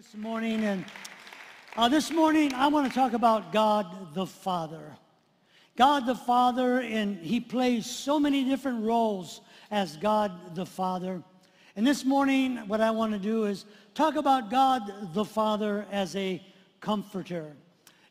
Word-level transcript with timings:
this 0.00 0.16
morning, 0.16 0.64
and 0.64 0.82
uh, 1.76 1.86
this 1.86 2.10
morning 2.10 2.54
I 2.54 2.68
want 2.68 2.88
to 2.88 2.94
talk 2.94 3.12
about 3.12 3.52
God 3.52 4.14
the 4.14 4.24
Father. 4.24 4.96
God 5.76 6.06
the 6.06 6.14
Father, 6.14 6.80
and 6.80 7.18
He 7.18 7.38
plays 7.38 7.84
so 7.84 8.18
many 8.18 8.42
different 8.44 8.82
roles 8.82 9.42
as 9.70 9.98
God 9.98 10.54
the 10.54 10.64
Father. 10.64 11.22
And 11.76 11.86
this 11.86 12.06
morning, 12.06 12.56
what 12.66 12.80
I 12.80 12.90
want 12.90 13.12
to 13.12 13.18
do 13.18 13.44
is 13.44 13.66
talk 13.92 14.16
about 14.16 14.50
God 14.50 15.12
the 15.12 15.24
Father 15.26 15.84
as 15.92 16.16
a 16.16 16.42
comforter. 16.80 17.54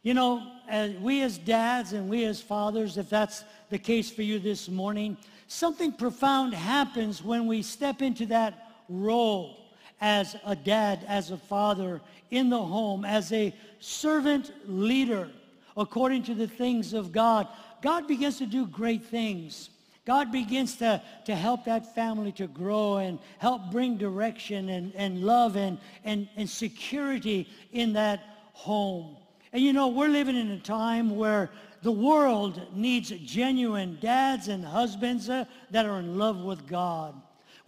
You 0.03 0.13
know, 0.13 0.43
as 0.67 0.93
we 0.97 1.23
as 1.23 1.39
dads 1.39 1.93
and 1.93 2.07
we 2.07 2.23
as 2.25 2.39
fathers, 2.39 2.99
if 2.99 3.09
that's 3.09 3.43
the 3.71 3.79
case 3.79 4.11
for 4.11 4.21
you 4.21 4.37
this 4.37 4.69
morning, 4.69 5.17
something 5.47 5.91
profound 5.91 6.53
happens 6.53 7.23
when 7.23 7.47
we 7.47 7.63
step 7.63 8.03
into 8.03 8.27
that 8.27 8.75
role 8.89 9.58
as 10.01 10.35
a 10.45 10.55
dad, 10.55 11.05
as 11.07 11.31
a 11.31 11.37
father 11.37 12.01
in 12.31 12.49
the 12.49 12.61
home, 12.61 13.05
as 13.05 13.31
a 13.31 13.53
servant 13.79 14.51
leader 14.67 15.29
according 15.77 16.23
to 16.23 16.33
the 16.33 16.47
things 16.47 16.93
of 16.93 17.11
God. 17.11 17.47
God 17.81 18.07
begins 18.07 18.37
to 18.39 18.45
do 18.45 18.65
great 18.65 19.03
things. 19.05 19.69
God 20.05 20.31
begins 20.31 20.75
to, 20.77 21.01
to 21.25 21.35
help 21.35 21.65
that 21.65 21.93
family 21.93 22.31
to 22.33 22.47
grow 22.47 22.97
and 22.97 23.19
help 23.37 23.71
bring 23.71 23.97
direction 23.97 24.69
and, 24.69 24.93
and 24.95 25.23
love 25.23 25.55
and, 25.55 25.77
and, 26.03 26.27
and 26.35 26.49
security 26.49 27.47
in 27.71 27.93
that 27.93 28.21
home. 28.53 29.17
And 29.53 29.63
you 29.63 29.71
know, 29.71 29.87
we're 29.87 30.09
living 30.09 30.35
in 30.35 30.51
a 30.51 30.59
time 30.59 31.15
where 31.15 31.49
the 31.81 31.91
world 31.91 32.61
needs 32.73 33.09
genuine 33.09 33.97
dads 34.01 34.47
and 34.47 34.65
husbands 34.65 35.29
uh, 35.29 35.45
that 35.71 35.85
are 35.85 35.99
in 35.99 36.17
love 36.17 36.41
with 36.41 36.67
God. 36.67 37.13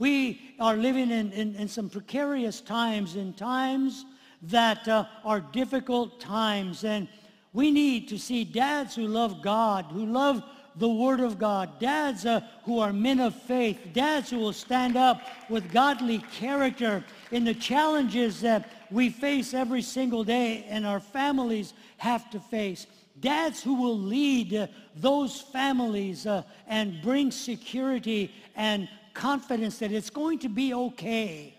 We 0.02 0.56
are 0.60 0.78
living 0.78 1.12
in, 1.12 1.32
in, 1.32 1.54
in 1.54 1.68
some 1.68 1.88
precarious 1.88 2.60
times, 2.60 3.16
in 3.16 3.34
times 3.34 4.04
that 4.42 4.88
uh, 4.88 5.06
are 5.24 5.42
difficult 5.42 6.20
times. 6.20 6.84
And 6.84 7.08
we 7.54 7.70
need 7.70 8.08
to 8.08 8.18
see 8.18 8.44
dads 8.44 8.96
who 8.96 9.06
love 9.06 9.44
God, 9.44 9.86
who 9.92 10.08
love 10.08 10.42
the 10.76 10.90
Word 10.90 11.20
of 11.20 11.38
God, 11.38 11.78
dads 11.78 12.26
uh, 12.26 12.42
who 12.64 12.80
are 12.80 12.92
men 12.92 13.20
of 13.20 13.36
faith, 13.36 13.78
dads 13.94 14.32
who 14.32 14.40
will 14.40 14.54
stand 14.54 14.98
up 14.98 15.22
with 15.52 15.72
godly 15.72 16.18
character 16.32 17.06
in 17.30 17.44
the 17.44 17.54
challenges 17.54 18.42
that 18.42 18.72
we 18.90 19.08
face 19.08 19.54
every 19.54 19.84
single 19.84 20.24
day 20.24 20.66
and 20.68 20.84
our 20.84 21.00
families 21.00 21.76
have 21.98 22.28
to 22.32 22.40
face. 22.40 22.88
Dads 23.20 23.62
who 23.62 23.76
will 23.76 24.00
lead 24.00 24.56
uh, 24.56 24.66
those 24.96 25.42
families 25.42 26.26
uh, 26.26 26.42
and 26.66 27.04
bring 27.04 27.30
security 27.30 28.34
and 28.56 28.90
confidence 29.14 29.80
that 29.80 29.92
it's 29.92 30.10
going 30.10 30.40
to 30.40 30.50
be 30.50 30.74
okay. 30.74 31.56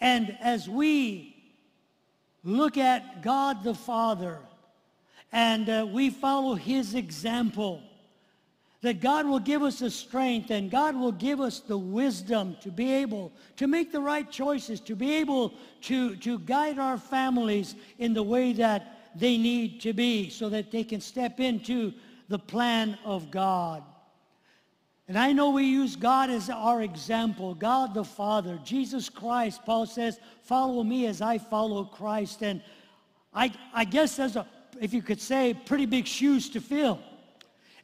And 0.00 0.36
as 0.40 0.68
we 0.68 1.36
look 2.44 2.76
at 2.76 3.22
God 3.22 3.64
the 3.64 3.74
Father 3.74 4.38
and 5.32 5.68
uh, 5.68 5.86
we 5.90 6.10
follow 6.10 6.54
his 6.54 6.94
example, 6.94 7.82
that 8.82 9.00
God 9.00 9.26
will 9.26 9.40
give 9.40 9.62
us 9.62 9.80
the 9.80 9.90
strength 9.90 10.50
and 10.50 10.70
God 10.70 10.94
will 10.94 11.12
give 11.12 11.40
us 11.40 11.60
the 11.60 11.78
wisdom 11.78 12.56
to 12.60 12.70
be 12.70 12.92
able 12.92 13.32
to 13.56 13.66
make 13.66 13.90
the 13.90 14.00
right 14.00 14.30
choices, 14.30 14.80
to 14.82 14.94
be 14.94 15.14
able 15.14 15.54
to, 15.82 16.14
to 16.16 16.38
guide 16.40 16.78
our 16.78 16.98
families 16.98 17.74
in 17.98 18.14
the 18.14 18.22
way 18.22 18.52
that 18.52 19.10
they 19.18 19.38
need 19.38 19.80
to 19.80 19.92
be 19.92 20.28
so 20.30 20.48
that 20.50 20.70
they 20.70 20.84
can 20.84 21.00
step 21.00 21.40
into 21.40 21.92
the 22.28 22.38
plan 22.38 22.98
of 23.04 23.30
God. 23.30 23.82
And 25.08 25.16
I 25.16 25.32
know 25.32 25.50
we 25.50 25.64
use 25.64 25.94
God 25.94 26.30
as 26.30 26.50
our 26.50 26.82
example, 26.82 27.54
God 27.54 27.94
the 27.94 28.04
Father, 28.04 28.58
Jesus 28.64 29.08
Christ. 29.08 29.64
Paul 29.64 29.86
says, 29.86 30.18
follow 30.42 30.82
me 30.82 31.06
as 31.06 31.22
I 31.22 31.38
follow 31.38 31.84
Christ. 31.84 32.42
And 32.42 32.60
I, 33.32 33.52
I 33.72 33.84
guess 33.84 34.16
there's 34.16 34.34
a, 34.34 34.46
if 34.80 34.92
you 34.92 35.02
could 35.02 35.20
say, 35.20 35.54
pretty 35.54 35.86
big 35.86 36.06
shoes 36.06 36.50
to 36.50 36.60
fill. 36.60 36.98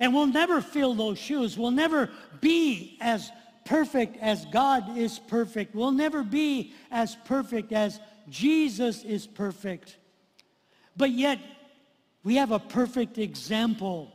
And 0.01 0.13
we'll 0.13 0.27
never 0.27 0.61
fill 0.61 0.95
those 0.95 1.19
shoes. 1.19 1.57
We'll 1.57 1.71
never 1.71 2.11
be 2.41 2.99
as 3.01 3.31
perfect 3.65 4.17
as 4.21 4.45
God 4.47 4.99
is 4.99 5.21
perfect. 5.21 5.77
We'll 5.77 5.93
never 5.93 6.25
be 6.25 6.75
as 6.91 7.17
perfect 7.25 7.73
as 7.73 8.01
Jesus 8.29 9.05
is 9.05 9.29
perfect. 9.29 9.97
But 10.97 11.13
yet, 11.13 11.39
we 12.25 12.37
have 12.37 12.51
a 12.51 12.59
perfect 12.59 13.19
example 13.19 14.12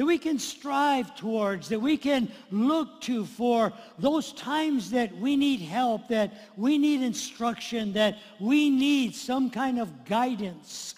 that 0.00 0.06
we 0.06 0.16
can 0.16 0.38
strive 0.38 1.14
towards, 1.14 1.68
that 1.68 1.78
we 1.78 1.94
can 1.94 2.26
look 2.50 3.02
to 3.02 3.26
for 3.26 3.70
those 3.98 4.32
times 4.32 4.90
that 4.92 5.14
we 5.18 5.36
need 5.36 5.60
help, 5.60 6.08
that 6.08 6.32
we 6.56 6.78
need 6.78 7.02
instruction, 7.02 7.92
that 7.92 8.16
we 8.40 8.70
need 8.70 9.14
some 9.14 9.50
kind 9.50 9.78
of 9.78 10.06
guidance. 10.06 10.94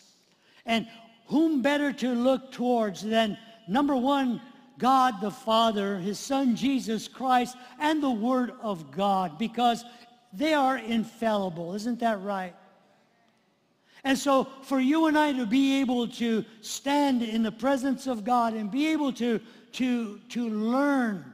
And 0.66 0.86
whom 1.26 1.62
better 1.62 1.92
to 1.94 2.14
look 2.14 2.52
towards 2.52 3.02
than, 3.02 3.36
number 3.66 3.96
one, 3.96 4.40
God 4.78 5.20
the 5.20 5.32
Father, 5.32 5.98
his 5.98 6.20
Son 6.20 6.54
Jesus 6.54 7.08
Christ, 7.08 7.56
and 7.80 8.00
the 8.00 8.08
Word 8.08 8.52
of 8.62 8.92
God, 8.92 9.36
because 9.36 9.84
they 10.32 10.54
are 10.54 10.78
infallible. 10.78 11.74
Isn't 11.74 11.98
that 11.98 12.22
right? 12.22 12.54
And 14.04 14.18
so 14.18 14.48
for 14.62 14.80
you 14.80 15.06
and 15.06 15.16
I 15.16 15.32
to 15.32 15.46
be 15.46 15.80
able 15.80 16.08
to 16.08 16.44
stand 16.60 17.22
in 17.22 17.42
the 17.42 17.52
presence 17.52 18.06
of 18.06 18.24
God 18.24 18.54
and 18.54 18.70
be 18.70 18.88
able 18.88 19.12
to, 19.14 19.40
to, 19.72 20.18
to 20.30 20.48
learn 20.48 21.32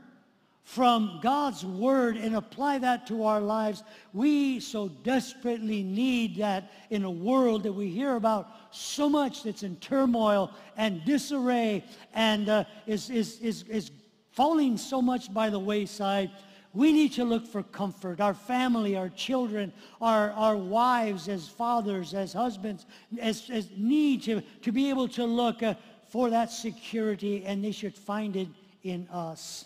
from 0.68 1.18
God's 1.22 1.64
word 1.64 2.18
and 2.18 2.36
apply 2.36 2.76
that 2.76 3.06
to 3.06 3.24
our 3.24 3.40
lives, 3.40 3.82
we 4.12 4.60
so 4.60 4.88
desperately 5.02 5.82
need 5.82 6.36
that 6.36 6.70
in 6.90 7.04
a 7.04 7.10
world 7.10 7.62
that 7.62 7.72
we 7.72 7.88
hear 7.88 8.16
about 8.16 8.50
so 8.70 9.08
much 9.08 9.44
that's 9.44 9.62
in 9.62 9.76
turmoil 9.76 10.52
and 10.76 11.02
disarray 11.06 11.82
and 12.12 12.50
uh, 12.50 12.64
is, 12.86 13.08
is, 13.08 13.38
is, 13.40 13.62
is 13.62 13.90
falling 14.32 14.76
so 14.76 15.00
much 15.00 15.32
by 15.32 15.48
the 15.48 15.58
wayside. 15.58 16.30
We 16.74 16.92
need 16.92 17.12
to 17.14 17.24
look 17.24 17.46
for 17.46 17.62
comfort. 17.62 18.20
Our 18.20 18.34
family, 18.34 18.96
our 18.96 19.08
children, 19.08 19.72
our, 20.00 20.30
our 20.32 20.56
wives 20.56 21.28
as 21.28 21.48
fathers, 21.48 22.14
as 22.14 22.32
husbands, 22.32 22.84
as, 23.20 23.48
as 23.50 23.68
need 23.76 24.22
to, 24.24 24.42
to 24.62 24.72
be 24.72 24.90
able 24.90 25.08
to 25.08 25.24
look 25.24 25.62
uh, 25.62 25.74
for 26.08 26.30
that 26.30 26.50
security, 26.50 27.44
and 27.44 27.64
they 27.64 27.72
should 27.72 27.94
find 27.94 28.36
it 28.36 28.48
in 28.82 29.08
us. 29.08 29.64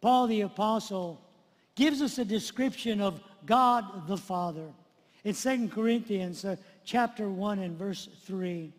Paul 0.00 0.26
the 0.26 0.42
Apostle 0.42 1.20
gives 1.74 2.02
us 2.02 2.18
a 2.18 2.24
description 2.24 3.00
of 3.00 3.20
God 3.46 4.06
the 4.08 4.16
Father 4.16 4.66
in 5.24 5.34
2 5.34 5.68
Corinthians 5.68 6.44
uh, 6.44 6.56
chapter 6.84 7.28
1 7.28 7.58
and 7.58 7.78
verse 7.78 8.08
3. 8.24 8.72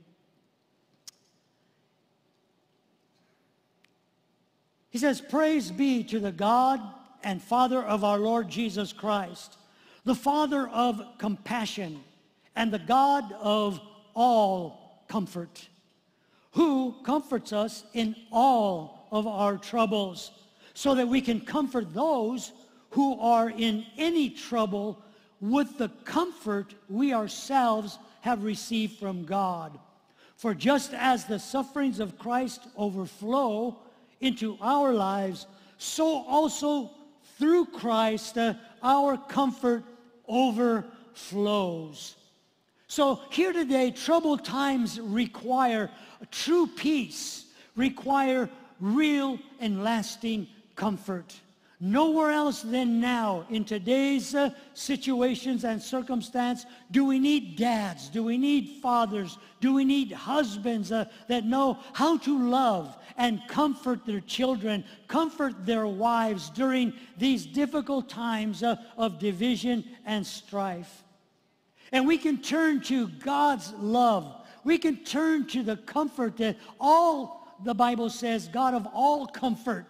He 4.90 4.98
says, 4.98 5.22
Praise 5.22 5.70
be 5.72 6.04
to 6.06 6.20
the 6.20 6.32
God 6.32 6.82
and 7.24 7.42
Father 7.42 7.84
of 7.84 8.04
our 8.04 8.20
Lord 8.20 8.50
Jesus 8.50 8.94
Christ, 8.94 9.58
the 10.06 10.16
Father 10.16 10.68
of 10.70 11.02
compassion 11.18 12.02
and 12.56 12.72
the 12.72 12.80
God 12.80 13.32
of 13.34 13.80
all 14.16 15.04
comfort, 15.08 15.68
who 16.52 16.96
comforts 17.04 17.54
us 17.54 17.84
in 17.94 18.16
all 18.32 19.08
of 19.12 19.28
our 19.28 19.58
troubles, 19.58 20.32
so 20.74 20.96
that 20.96 21.08
we 21.08 21.22
can 21.22 21.42
comfort 21.42 21.94
those 21.94 22.52
who 22.92 23.20
are 23.20 23.50
in 23.50 23.86
any 23.98 24.30
trouble 24.30 25.02
with 25.42 25.78
the 25.78 25.90
comfort 26.06 26.74
we 26.90 27.14
ourselves 27.14 27.98
have 28.22 28.44
received 28.44 28.98
from 28.98 29.26
God. 29.26 29.78
For 30.36 30.54
just 30.54 30.94
as 30.94 31.26
the 31.26 31.40
sufferings 31.40 32.00
of 32.00 32.18
Christ 32.18 32.62
overflow 32.78 33.78
into 34.22 34.58
our 34.62 34.94
lives, 34.94 35.48
so 35.78 36.24
also 36.28 36.92
through 37.40 37.66
Christ, 37.68 38.38
uh, 38.38 38.54
our 38.84 39.18
comfort 39.18 39.84
overflows. 40.28 42.16
So 42.88 43.22
here 43.32 43.54
today, 43.54 43.92
troubled 43.92 44.44
times 44.44 45.00
require 45.00 45.90
true 46.32 46.68
peace, 46.68 47.46
require 47.76 48.50
real 48.80 49.40
and 49.60 49.84
lasting 49.84 50.48
comfort. 50.76 51.34
Nowhere 51.82 52.32
else 52.32 52.62
than 52.62 53.00
now 53.00 53.46
in 53.50 53.64
today's 53.64 54.36
uh, 54.36 54.50
situations 54.74 55.64
and 55.64 55.82
circumstance 55.82 56.66
do 56.92 57.06
we 57.06 57.20
need 57.20 57.56
dads, 57.56 58.10
do 58.10 58.22
we 58.22 58.38
need 58.38 58.82
fathers, 58.82 59.38
do 59.62 59.74
we 59.74 59.86
need 59.86 60.12
husbands 60.12 60.92
uh, 60.92 61.06
that 61.30 61.46
know 61.46 61.80
how 61.94 62.18
to 62.18 62.50
love 62.50 62.98
and 63.16 63.42
comfort 63.48 64.06
their 64.06 64.20
children, 64.20 64.84
comfort 65.08 65.66
their 65.66 65.88
wives 65.88 66.50
during 66.50 66.92
these 67.18 67.46
difficult 67.46 68.10
times 68.10 68.62
uh, 68.62 68.76
of 68.98 69.18
division 69.18 69.86
and 70.06 70.28
strife. 70.28 71.06
And 71.94 72.06
we 72.06 72.18
can 72.18 72.42
turn 72.42 72.82
to 72.84 73.08
God's 73.08 73.72
love. 73.76 74.36
We 74.66 74.80
can 74.80 74.98
turn 74.98 75.48
to 75.48 75.64
the 75.64 75.78
comfort 75.78 76.36
that 76.38 76.58
all, 76.78 77.48
the 77.64 77.74
Bible 77.74 78.10
says, 78.10 78.50
God 78.50 78.74
of 78.74 78.86
all 78.94 79.28
comfort 79.28 79.86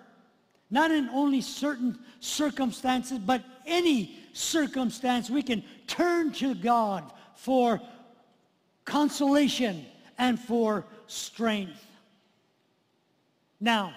not 0.69 0.92
in 0.92 1.10
only 1.10 1.42
certain 1.42 1.98
circumstances, 2.19 3.19
but 3.19 3.44
any 3.66 4.18
circumstance, 4.33 5.30
we 5.30 5.42
can 5.42 5.63
turn 5.88 6.31
to 6.33 6.54
God 6.56 7.12
for 7.36 7.81
consolation 8.86 9.86
and 10.18 10.39
for 10.39 10.86
strength. 11.07 11.86
Now, 13.60 13.94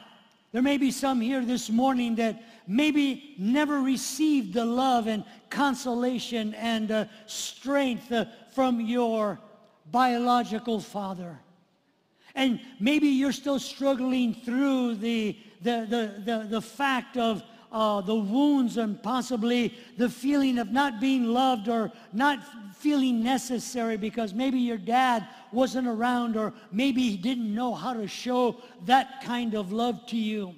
there 0.53 0.63
may 0.63 0.77
be 0.77 0.91
some 0.91 1.21
here 1.21 1.45
this 1.45 1.71
morning 1.71 2.17
that 2.17 2.43
maybe 2.67 3.35
never 3.39 3.81
received 3.81 4.55
the 4.55 4.65
love 4.65 5.07
and 5.07 5.25
consolation 5.51 6.55
and 6.55 6.91
uh, 6.91 7.05
strength 7.27 8.13
uh, 8.13 8.27
from 8.55 8.81
your 8.81 9.39
biological 9.91 10.81
father. 10.81 11.39
And 12.35 12.61
maybe 12.81 13.09
you're 13.09 13.33
still 13.33 13.59
struggling 13.59 14.35
through 14.35 14.97
the, 14.97 15.37
the, 15.63 15.87
the, 15.89 16.33
the, 16.33 16.47
the 16.49 16.61
fact 16.61 17.17
of 17.17 17.43
uh, 17.73 18.03
the 18.03 18.15
wounds 18.15 18.77
and 18.77 19.03
possibly 19.03 19.75
the 19.97 20.09
feeling 20.09 20.59
of 20.59 20.71
not 20.71 21.01
being 21.01 21.25
loved 21.25 21.69
or 21.69 21.91
not 22.13 22.41
feeling 22.77 23.23
necessary 23.23 23.97
because 23.97 24.35
maybe 24.35 24.59
your 24.59 24.77
dad 24.77 25.27
wasn't 25.53 25.87
around 25.87 26.37
or 26.37 26.53
maybe 26.71 27.03
he 27.03 27.17
didn't 27.17 27.55
know 27.55 27.75
how 27.75 27.95
to 27.95 28.07
show 28.07 28.61
that 28.85 29.23
kind 29.25 29.55
of 29.55 29.73
love 29.73 30.07
to 30.07 30.17
you. 30.17 30.55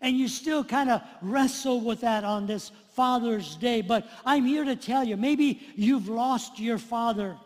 And 0.00 0.18
you 0.18 0.28
still 0.28 0.62
kind 0.62 0.90
of 0.90 1.00
wrestle 1.22 1.80
with 1.80 2.02
that 2.02 2.24
on 2.24 2.46
this 2.46 2.72
Father's 2.90 3.56
Day. 3.56 3.80
But 3.80 4.06
I'm 4.26 4.44
here 4.44 4.64
to 4.64 4.76
tell 4.76 5.02
you, 5.02 5.16
maybe 5.16 5.60
you've 5.76 6.08
lost 6.08 6.58
your 6.58 6.78
father. 6.78 7.38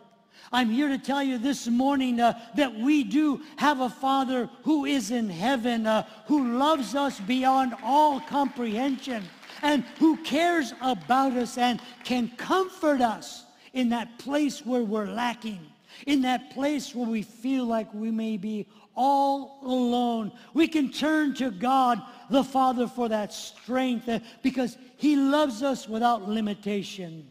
I'm 0.51 0.69
here 0.69 0.89
to 0.89 0.97
tell 0.97 1.21
you 1.21 1.37
this 1.37 1.67
morning 1.67 2.19
uh, 2.19 2.39
that 2.55 2.73
we 2.73 3.03
do 3.03 3.41
have 3.57 3.81
a 3.81 3.89
Father 3.89 4.49
who 4.63 4.85
is 4.85 5.11
in 5.11 5.29
heaven, 5.29 5.85
uh, 5.85 6.07
who 6.25 6.57
loves 6.57 6.95
us 6.95 7.19
beyond 7.19 7.75
all 7.83 8.19
comprehension, 8.19 9.23
and 9.61 9.83
who 9.99 10.17
cares 10.17 10.73
about 10.81 11.33
us 11.33 11.57
and 11.57 11.79
can 12.03 12.29
comfort 12.37 13.01
us 13.01 13.45
in 13.73 13.89
that 13.89 14.17
place 14.17 14.65
where 14.65 14.83
we're 14.83 15.05
lacking, 15.05 15.59
in 16.07 16.21
that 16.23 16.51
place 16.51 16.95
where 16.95 17.07
we 17.07 17.21
feel 17.21 17.65
like 17.65 17.93
we 17.93 18.09
may 18.09 18.37
be 18.37 18.65
all 18.95 19.59
alone. 19.63 20.31
We 20.53 20.67
can 20.67 20.91
turn 20.91 21.33
to 21.35 21.51
God 21.51 22.01
the 22.29 22.43
Father 22.43 22.87
for 22.87 23.07
that 23.09 23.31
strength 23.33 24.09
uh, 24.09 24.19
because 24.41 24.77
he 24.97 25.15
loves 25.15 25.63
us 25.63 25.87
without 25.87 26.27
limitation. 26.27 27.29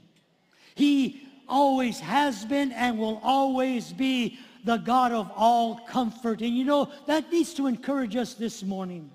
He 0.74 1.27
always 1.48 2.00
has 2.00 2.44
been 2.44 2.72
and 2.72 2.98
will 2.98 3.20
always 3.22 3.92
be 3.92 4.38
the 4.64 4.76
God 4.76 5.12
of 5.12 5.30
all 5.34 5.76
comfort. 5.88 6.40
And 6.42 6.56
you 6.56 6.64
know, 6.64 6.90
that 7.06 7.30
needs 7.32 7.54
to 7.54 7.66
encourage 7.66 8.16
us 8.16 8.34
this 8.34 8.62
morning. 8.62 9.10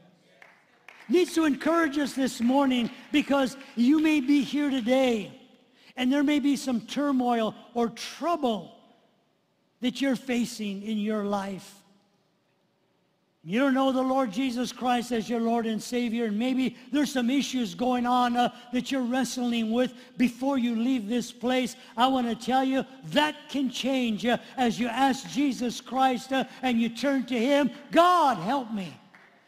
Needs 1.09 1.33
to 1.35 1.45
encourage 1.45 1.97
us 1.97 2.13
this 2.13 2.41
morning 2.41 2.89
because 3.11 3.57
you 3.75 3.99
may 3.99 4.21
be 4.21 4.41
here 4.41 4.69
today 4.69 5.31
and 5.95 6.11
there 6.11 6.23
may 6.23 6.39
be 6.39 6.55
some 6.55 6.81
turmoil 6.81 7.53
or 7.73 7.89
trouble 7.89 8.75
that 9.81 10.01
you're 10.01 10.15
facing 10.15 10.81
in 10.81 10.97
your 10.97 11.25
life. 11.25 11.82
You 13.45 13.59
don't 13.59 13.73
know 13.73 13.91
the 13.91 14.01
Lord 14.01 14.31
Jesus 14.31 14.71
Christ 14.71 15.11
as 15.11 15.29
your 15.29 15.41
Lord 15.41 15.65
and 15.65 15.83
Savior, 15.83 16.25
and 16.25 16.39
maybe 16.39 16.77
there's 16.93 17.11
some 17.11 17.29
issues 17.29 17.75
going 17.75 18.05
on 18.05 18.37
uh, 18.37 18.53
that 18.71 18.89
you're 18.89 19.01
wrestling 19.01 19.71
with 19.71 19.93
before 20.15 20.57
you 20.57 20.77
leave 20.77 21.09
this 21.09 21.33
place. 21.33 21.75
I 21.97 22.07
want 22.07 22.27
to 22.29 22.45
tell 22.45 22.63
you 22.63 22.85
that 23.07 23.35
can 23.49 23.69
change 23.69 24.25
uh, 24.25 24.37
as 24.55 24.79
you 24.79 24.87
ask 24.87 25.29
Jesus 25.29 25.81
Christ 25.81 26.31
uh, 26.31 26.45
and 26.61 26.79
you 26.79 26.87
turn 26.87 27.25
to 27.25 27.37
him. 27.37 27.69
God, 27.91 28.37
help 28.37 28.71
me 28.71 28.97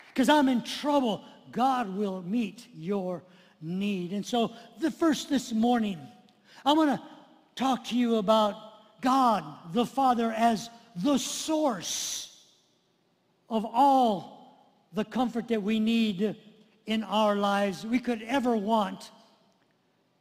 because 0.09 0.27
I'm 0.27 0.49
in 0.49 0.61
trouble. 0.61 1.23
God 1.53 1.95
will 1.95 2.21
meet 2.21 2.67
your 2.75 3.23
need. 3.61 4.11
And 4.11 4.25
so 4.25 4.51
the 4.81 4.91
first 4.91 5.29
this 5.29 5.53
morning, 5.53 5.99
I 6.65 6.73
want 6.73 6.99
to 6.99 7.07
talk 7.55 7.85
to 7.85 7.97
you 7.97 8.17
about 8.17 8.57
God 8.99 9.45
the 9.71 9.85
Father 9.85 10.33
as 10.33 10.69
the 10.97 11.17
source 11.17 12.24
of 13.49 13.65
all 13.65 14.35
the 14.93 15.05
comfort 15.05 15.47
that 15.49 15.61
we 15.61 15.79
need 15.79 16.35
in 16.85 17.03
our 17.03 17.35
lives 17.35 17.85
we 17.85 17.99
could 17.99 18.21
ever 18.23 18.55
want. 18.55 19.11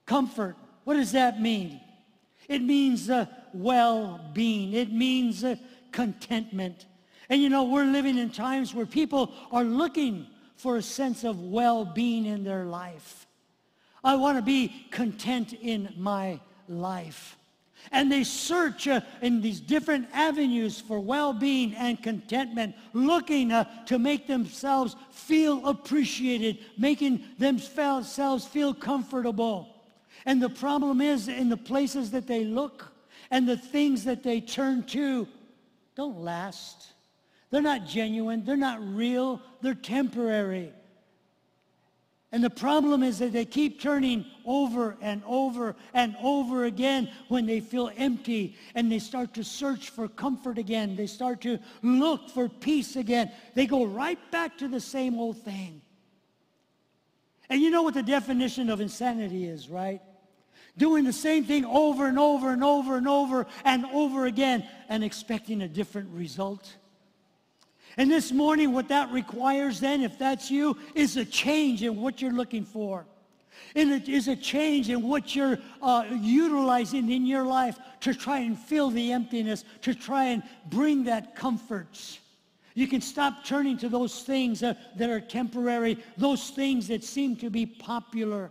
Comfort, 0.06 0.56
what 0.84 0.94
does 0.94 1.12
that 1.12 1.40
mean? 1.40 1.80
It 2.48 2.62
means 2.62 3.08
uh, 3.08 3.26
well-being. 3.52 4.74
It 4.74 4.92
means 4.92 5.44
uh, 5.44 5.56
contentment. 5.92 6.86
And 7.28 7.40
you 7.40 7.48
know, 7.48 7.64
we're 7.64 7.84
living 7.84 8.18
in 8.18 8.30
times 8.30 8.74
where 8.74 8.86
people 8.86 9.32
are 9.50 9.64
looking 9.64 10.26
for 10.56 10.76
a 10.76 10.82
sense 10.82 11.24
of 11.24 11.40
well-being 11.40 12.26
in 12.26 12.44
their 12.44 12.64
life. 12.64 13.26
I 14.02 14.16
want 14.16 14.36
to 14.36 14.42
be 14.42 14.86
content 14.90 15.54
in 15.54 15.94
my 15.96 16.40
life. 16.68 17.36
And 17.92 18.10
they 18.10 18.24
search 18.24 18.88
uh, 18.88 19.00
in 19.22 19.40
these 19.40 19.60
different 19.60 20.08
avenues 20.12 20.80
for 20.80 21.00
well-being 21.00 21.74
and 21.74 22.02
contentment, 22.02 22.74
looking 22.92 23.52
uh, 23.52 23.64
to 23.86 23.98
make 23.98 24.26
themselves 24.26 24.96
feel 25.10 25.66
appreciated, 25.66 26.58
making 26.78 27.24
themselves 27.38 28.46
feel 28.46 28.74
comfortable. 28.74 29.68
And 30.26 30.42
the 30.42 30.50
problem 30.50 31.00
is 31.00 31.28
in 31.28 31.48
the 31.48 31.56
places 31.56 32.10
that 32.12 32.26
they 32.26 32.44
look 32.44 32.92
and 33.30 33.48
the 33.48 33.56
things 33.56 34.04
that 34.04 34.22
they 34.22 34.40
turn 34.40 34.84
to 34.84 35.28
don't 35.94 36.18
last. 36.18 36.92
They're 37.50 37.62
not 37.62 37.86
genuine. 37.86 38.44
They're 38.44 38.56
not 38.56 38.80
real. 38.82 39.40
They're 39.60 39.74
temporary. 39.74 40.72
And 42.34 42.42
the 42.42 42.50
problem 42.50 43.04
is 43.04 43.20
that 43.20 43.32
they 43.32 43.44
keep 43.44 43.80
turning 43.80 44.26
over 44.44 44.96
and 45.00 45.22
over 45.24 45.76
and 45.94 46.16
over 46.20 46.64
again 46.64 47.08
when 47.28 47.46
they 47.46 47.60
feel 47.60 47.92
empty 47.96 48.56
and 48.74 48.90
they 48.90 48.98
start 48.98 49.34
to 49.34 49.44
search 49.44 49.90
for 49.90 50.08
comfort 50.08 50.58
again. 50.58 50.96
They 50.96 51.06
start 51.06 51.42
to 51.42 51.60
look 51.80 52.28
for 52.30 52.48
peace 52.48 52.96
again. 52.96 53.30
They 53.54 53.66
go 53.66 53.84
right 53.84 54.18
back 54.32 54.58
to 54.58 54.66
the 54.66 54.80
same 54.80 55.16
old 55.16 55.44
thing. 55.44 55.80
And 57.48 57.60
you 57.60 57.70
know 57.70 57.84
what 57.84 57.94
the 57.94 58.02
definition 58.02 58.68
of 58.68 58.80
insanity 58.80 59.46
is, 59.46 59.68
right? 59.68 60.02
Doing 60.76 61.04
the 61.04 61.12
same 61.12 61.44
thing 61.44 61.64
over 61.64 62.08
and 62.08 62.18
over 62.18 62.50
and 62.50 62.64
over 62.64 62.96
and 62.96 63.06
over 63.06 63.46
and 63.64 63.86
over 63.86 64.26
again 64.26 64.68
and 64.88 65.04
expecting 65.04 65.62
a 65.62 65.68
different 65.68 66.10
result. 66.10 66.78
And 67.96 68.10
this 68.10 68.32
morning, 68.32 68.72
what 68.72 68.88
that 68.88 69.10
requires 69.12 69.80
then, 69.80 70.02
if 70.02 70.18
that's 70.18 70.50
you, 70.50 70.76
is 70.94 71.16
a 71.16 71.24
change 71.24 71.82
in 71.82 72.00
what 72.00 72.20
you're 72.20 72.32
looking 72.32 72.64
for. 72.64 73.06
And 73.76 73.92
it 73.92 74.08
is 74.08 74.28
a 74.28 74.36
change 74.36 74.90
in 74.90 75.02
what 75.02 75.34
you're 75.34 75.58
uh, 75.80 76.04
utilizing 76.10 77.10
in 77.10 77.24
your 77.24 77.44
life 77.44 77.78
to 78.00 78.14
try 78.14 78.40
and 78.40 78.58
fill 78.58 78.90
the 78.90 79.12
emptiness, 79.12 79.64
to 79.82 79.94
try 79.94 80.24
and 80.24 80.42
bring 80.66 81.04
that 81.04 81.36
comfort. 81.36 82.18
You 82.74 82.88
can 82.88 83.00
stop 83.00 83.44
turning 83.44 83.78
to 83.78 83.88
those 83.88 84.22
things 84.22 84.62
uh, 84.62 84.74
that 84.96 85.08
are 85.08 85.20
temporary, 85.20 85.98
those 86.16 86.50
things 86.50 86.88
that 86.88 87.04
seem 87.04 87.36
to 87.36 87.50
be 87.50 87.66
popular. 87.66 88.50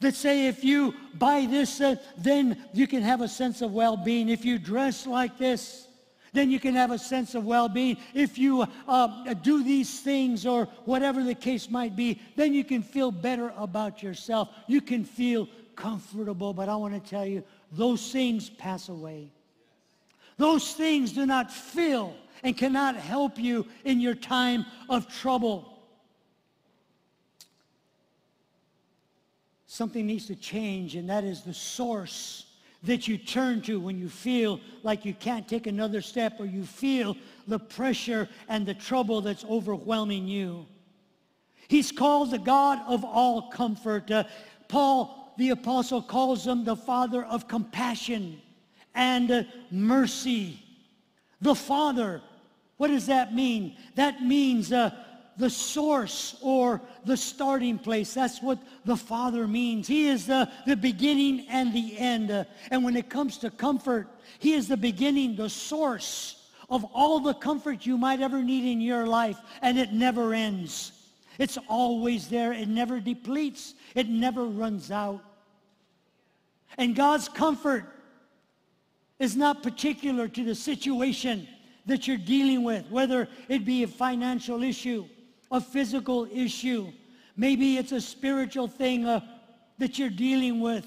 That 0.00 0.14
say 0.14 0.48
if 0.48 0.64
you 0.64 0.94
buy 1.14 1.46
this, 1.48 1.80
uh, 1.80 1.96
then 2.18 2.60
you 2.72 2.88
can 2.88 3.02
have 3.02 3.20
a 3.20 3.28
sense 3.28 3.62
of 3.62 3.72
well-being. 3.72 4.28
If 4.28 4.44
you 4.44 4.58
dress 4.58 5.06
like 5.06 5.38
this, 5.38 5.86
then 6.32 6.50
you 6.50 6.60
can 6.60 6.74
have 6.74 6.90
a 6.90 6.98
sense 6.98 7.34
of 7.34 7.44
well-being. 7.44 7.96
If 8.14 8.38
you 8.38 8.66
uh, 8.86 9.34
do 9.34 9.64
these 9.64 10.00
things 10.00 10.46
or 10.46 10.66
whatever 10.84 11.22
the 11.24 11.34
case 11.34 11.70
might 11.70 11.96
be, 11.96 12.20
then 12.36 12.54
you 12.54 12.64
can 12.64 12.82
feel 12.82 13.10
better 13.10 13.52
about 13.56 14.02
yourself. 14.02 14.48
You 14.66 14.80
can 14.80 15.04
feel 15.04 15.48
comfortable. 15.74 16.52
But 16.54 16.68
I 16.68 16.76
want 16.76 16.94
to 16.94 17.10
tell 17.10 17.26
you, 17.26 17.42
those 17.72 18.12
things 18.12 18.48
pass 18.48 18.88
away. 18.88 19.30
Those 20.36 20.72
things 20.72 21.12
do 21.12 21.26
not 21.26 21.52
fill 21.52 22.14
and 22.42 22.56
cannot 22.56 22.96
help 22.96 23.38
you 23.38 23.66
in 23.84 24.00
your 24.00 24.14
time 24.14 24.64
of 24.88 25.08
trouble. 25.08 25.78
Something 29.66 30.06
needs 30.06 30.26
to 30.26 30.36
change, 30.36 30.96
and 30.96 31.10
that 31.10 31.24
is 31.24 31.42
the 31.42 31.54
source 31.54 32.46
that 32.82 33.06
you 33.06 33.18
turn 33.18 33.60
to 33.62 33.78
when 33.78 33.98
you 33.98 34.08
feel 34.08 34.60
like 34.82 35.04
you 35.04 35.12
can't 35.14 35.46
take 35.46 35.66
another 35.66 36.00
step 36.00 36.40
or 36.40 36.46
you 36.46 36.64
feel 36.64 37.16
the 37.46 37.58
pressure 37.58 38.28
and 38.48 38.64
the 38.64 38.74
trouble 38.74 39.20
that's 39.20 39.44
overwhelming 39.44 40.26
you. 40.26 40.66
He's 41.68 41.92
called 41.92 42.30
the 42.30 42.38
God 42.38 42.80
of 42.88 43.04
all 43.04 43.50
comfort. 43.50 44.10
Uh, 44.10 44.24
Paul, 44.68 45.34
the 45.36 45.50
apostle, 45.50 46.02
calls 46.02 46.46
him 46.46 46.64
the 46.64 46.76
father 46.76 47.24
of 47.24 47.46
compassion 47.46 48.40
and 48.94 49.30
uh, 49.30 49.42
mercy. 49.70 50.62
The 51.40 51.54
father, 51.54 52.22
what 52.76 52.88
does 52.88 53.06
that 53.06 53.34
mean? 53.34 53.76
That 53.94 54.22
means 54.22 54.72
uh, 54.72 54.90
the 55.40 55.50
source 55.50 56.36
or 56.42 56.80
the 57.06 57.16
starting 57.16 57.78
place. 57.78 58.14
That's 58.14 58.42
what 58.42 58.58
the 58.84 58.96
Father 58.96 59.48
means. 59.48 59.88
He 59.88 60.06
is 60.06 60.26
the, 60.26 60.50
the 60.66 60.76
beginning 60.76 61.46
and 61.48 61.72
the 61.72 61.98
end. 61.98 62.30
Uh, 62.30 62.44
and 62.70 62.84
when 62.84 62.94
it 62.94 63.08
comes 63.08 63.38
to 63.38 63.50
comfort, 63.50 64.06
He 64.38 64.52
is 64.52 64.68
the 64.68 64.76
beginning, 64.76 65.34
the 65.34 65.48
source 65.48 66.36
of 66.68 66.84
all 66.92 67.18
the 67.18 67.34
comfort 67.34 67.86
you 67.86 67.96
might 67.96 68.20
ever 68.20 68.42
need 68.42 68.70
in 68.70 68.80
your 68.80 69.06
life. 69.06 69.38
And 69.62 69.78
it 69.78 69.92
never 69.92 70.34
ends. 70.34 70.92
It's 71.38 71.58
always 71.68 72.28
there. 72.28 72.52
It 72.52 72.68
never 72.68 73.00
depletes. 73.00 73.74
It 73.94 74.08
never 74.08 74.44
runs 74.44 74.90
out. 74.90 75.24
And 76.76 76.94
God's 76.94 77.28
comfort 77.28 77.84
is 79.18 79.36
not 79.36 79.62
particular 79.62 80.28
to 80.28 80.44
the 80.44 80.54
situation 80.54 81.48
that 81.86 82.06
you're 82.06 82.18
dealing 82.18 82.62
with, 82.62 82.86
whether 82.90 83.26
it 83.48 83.64
be 83.64 83.82
a 83.82 83.88
financial 83.88 84.62
issue, 84.62 85.06
a 85.50 85.60
physical 85.60 86.28
issue, 86.32 86.92
maybe 87.36 87.76
it's 87.76 87.92
a 87.92 88.00
spiritual 88.00 88.68
thing 88.68 89.06
uh, 89.06 89.20
that 89.78 89.98
you're 89.98 90.10
dealing 90.10 90.60
with. 90.60 90.86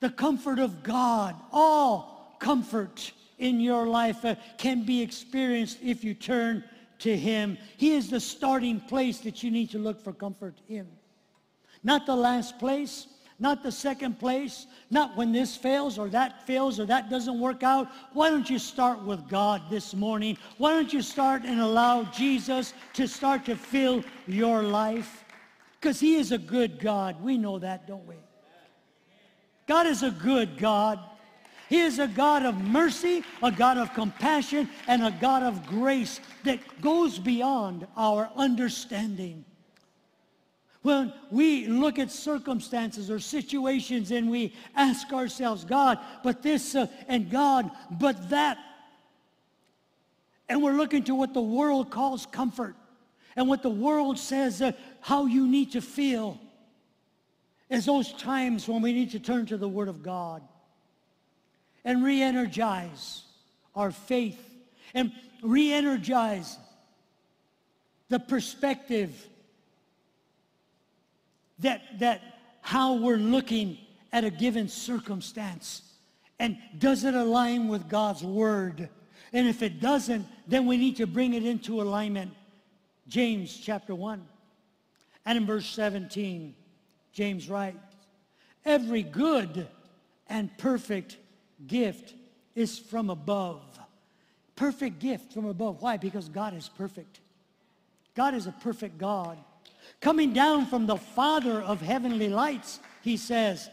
The 0.00 0.10
comfort 0.10 0.58
of 0.58 0.82
God, 0.82 1.36
all 1.52 2.36
comfort 2.38 3.12
in 3.38 3.60
your 3.60 3.86
life 3.86 4.24
uh, 4.24 4.36
can 4.56 4.84
be 4.84 5.02
experienced 5.02 5.78
if 5.82 6.02
you 6.02 6.14
turn 6.14 6.64
to 7.00 7.16
him. 7.16 7.58
He 7.76 7.92
is 7.92 8.08
the 8.08 8.20
starting 8.20 8.80
place 8.80 9.18
that 9.20 9.42
you 9.42 9.50
need 9.50 9.70
to 9.70 9.78
look 9.78 10.02
for 10.02 10.12
comfort 10.12 10.54
in. 10.68 10.86
Not 11.82 12.06
the 12.06 12.16
last 12.16 12.58
place, 12.58 13.06
not 13.40 13.62
the 13.62 13.72
second 13.72 14.18
place, 14.18 14.66
not 14.90 15.16
when 15.16 15.32
this 15.32 15.56
fails 15.56 15.98
or 15.98 16.08
that 16.10 16.46
fails 16.46 16.78
or 16.78 16.84
that 16.84 17.08
doesn't 17.08 17.40
work 17.40 17.62
out. 17.62 17.88
Why 18.12 18.28
don't 18.28 18.48
you 18.48 18.58
start 18.58 19.02
with 19.02 19.26
God 19.28 19.62
this 19.70 19.94
morning? 19.94 20.36
Why 20.58 20.72
don't 20.72 20.92
you 20.92 21.00
start 21.00 21.44
and 21.44 21.58
allow 21.58 22.04
Jesus 22.04 22.74
to 22.92 23.08
start 23.08 23.46
to 23.46 23.56
fill 23.56 24.04
your 24.26 24.62
life? 24.62 25.24
Because 25.80 25.98
he 25.98 26.16
is 26.16 26.32
a 26.32 26.38
good 26.38 26.78
God. 26.78 27.22
We 27.22 27.38
know 27.38 27.58
that, 27.58 27.86
don't 27.86 28.06
we? 28.06 28.16
God 29.66 29.86
is 29.86 30.02
a 30.02 30.10
good 30.10 30.58
God. 30.58 31.00
He 31.70 31.80
is 31.80 31.98
a 31.98 32.08
God 32.08 32.44
of 32.44 32.60
mercy, 32.60 33.22
a 33.42 33.50
God 33.50 33.78
of 33.78 33.94
compassion, 33.94 34.68
and 34.86 35.02
a 35.02 35.16
God 35.18 35.44
of 35.44 35.66
grace 35.66 36.20
that 36.44 36.58
goes 36.82 37.18
beyond 37.18 37.86
our 37.96 38.28
understanding. 38.36 39.44
When 40.82 41.12
we 41.30 41.66
look 41.66 41.98
at 41.98 42.10
circumstances 42.10 43.10
or 43.10 43.18
situations 43.18 44.10
and 44.10 44.30
we 44.30 44.54
ask 44.74 45.12
ourselves, 45.12 45.64
God, 45.64 45.98
but 46.24 46.42
this 46.42 46.74
uh, 46.74 46.86
and 47.06 47.30
God, 47.30 47.70
but 47.90 48.30
that. 48.30 48.58
And 50.48 50.62
we're 50.62 50.76
looking 50.76 51.04
to 51.04 51.14
what 51.14 51.34
the 51.34 51.42
world 51.42 51.90
calls 51.90 52.24
comfort 52.24 52.74
and 53.36 53.46
what 53.46 53.62
the 53.62 53.70
world 53.70 54.18
says 54.18 54.62
uh, 54.62 54.72
how 55.00 55.26
you 55.26 55.46
need 55.46 55.72
to 55.72 55.82
feel 55.82 56.40
is 57.68 57.84
those 57.84 58.12
times 58.14 58.66
when 58.66 58.82
we 58.82 58.92
need 58.92 59.10
to 59.12 59.20
turn 59.20 59.46
to 59.46 59.56
the 59.56 59.68
Word 59.68 59.88
of 59.88 60.02
God 60.02 60.42
and 61.84 62.02
re-energize 62.02 63.22
our 63.74 63.90
faith 63.90 64.40
and 64.94 65.12
re-energize 65.42 66.58
the 68.08 68.18
perspective 68.18 69.28
that, 71.60 71.82
that 71.98 72.22
how 72.62 72.94
we're 72.94 73.16
looking 73.16 73.78
at 74.12 74.24
a 74.24 74.30
given 74.30 74.68
circumstance. 74.68 75.82
And 76.38 76.58
does 76.78 77.04
it 77.04 77.14
align 77.14 77.68
with 77.68 77.88
God's 77.88 78.22
word? 78.22 78.88
And 79.32 79.48
if 79.48 79.62
it 79.62 79.80
doesn't, 79.80 80.26
then 80.46 80.66
we 80.66 80.76
need 80.76 80.96
to 80.96 81.06
bring 81.06 81.34
it 81.34 81.44
into 81.44 81.80
alignment. 81.80 82.32
James 83.08 83.56
chapter 83.62 83.94
1. 83.94 84.24
And 85.26 85.38
in 85.38 85.46
verse 85.46 85.66
17, 85.66 86.54
James 87.12 87.48
writes, 87.48 87.76
Every 88.64 89.02
good 89.02 89.68
and 90.28 90.56
perfect 90.58 91.16
gift 91.66 92.14
is 92.54 92.78
from 92.78 93.10
above. 93.10 93.62
Perfect 94.56 94.98
gift 94.98 95.32
from 95.32 95.46
above. 95.46 95.80
Why? 95.82 95.96
Because 95.96 96.28
God 96.28 96.54
is 96.54 96.68
perfect. 96.68 97.20
God 98.14 98.34
is 98.34 98.46
a 98.46 98.52
perfect 98.52 98.98
God 98.98 99.38
coming 100.00 100.32
down 100.32 100.66
from 100.66 100.86
the 100.86 100.96
Father 100.96 101.60
of 101.62 101.80
heavenly 101.80 102.28
lights, 102.28 102.80
he 103.02 103.16
says, 103.16 103.68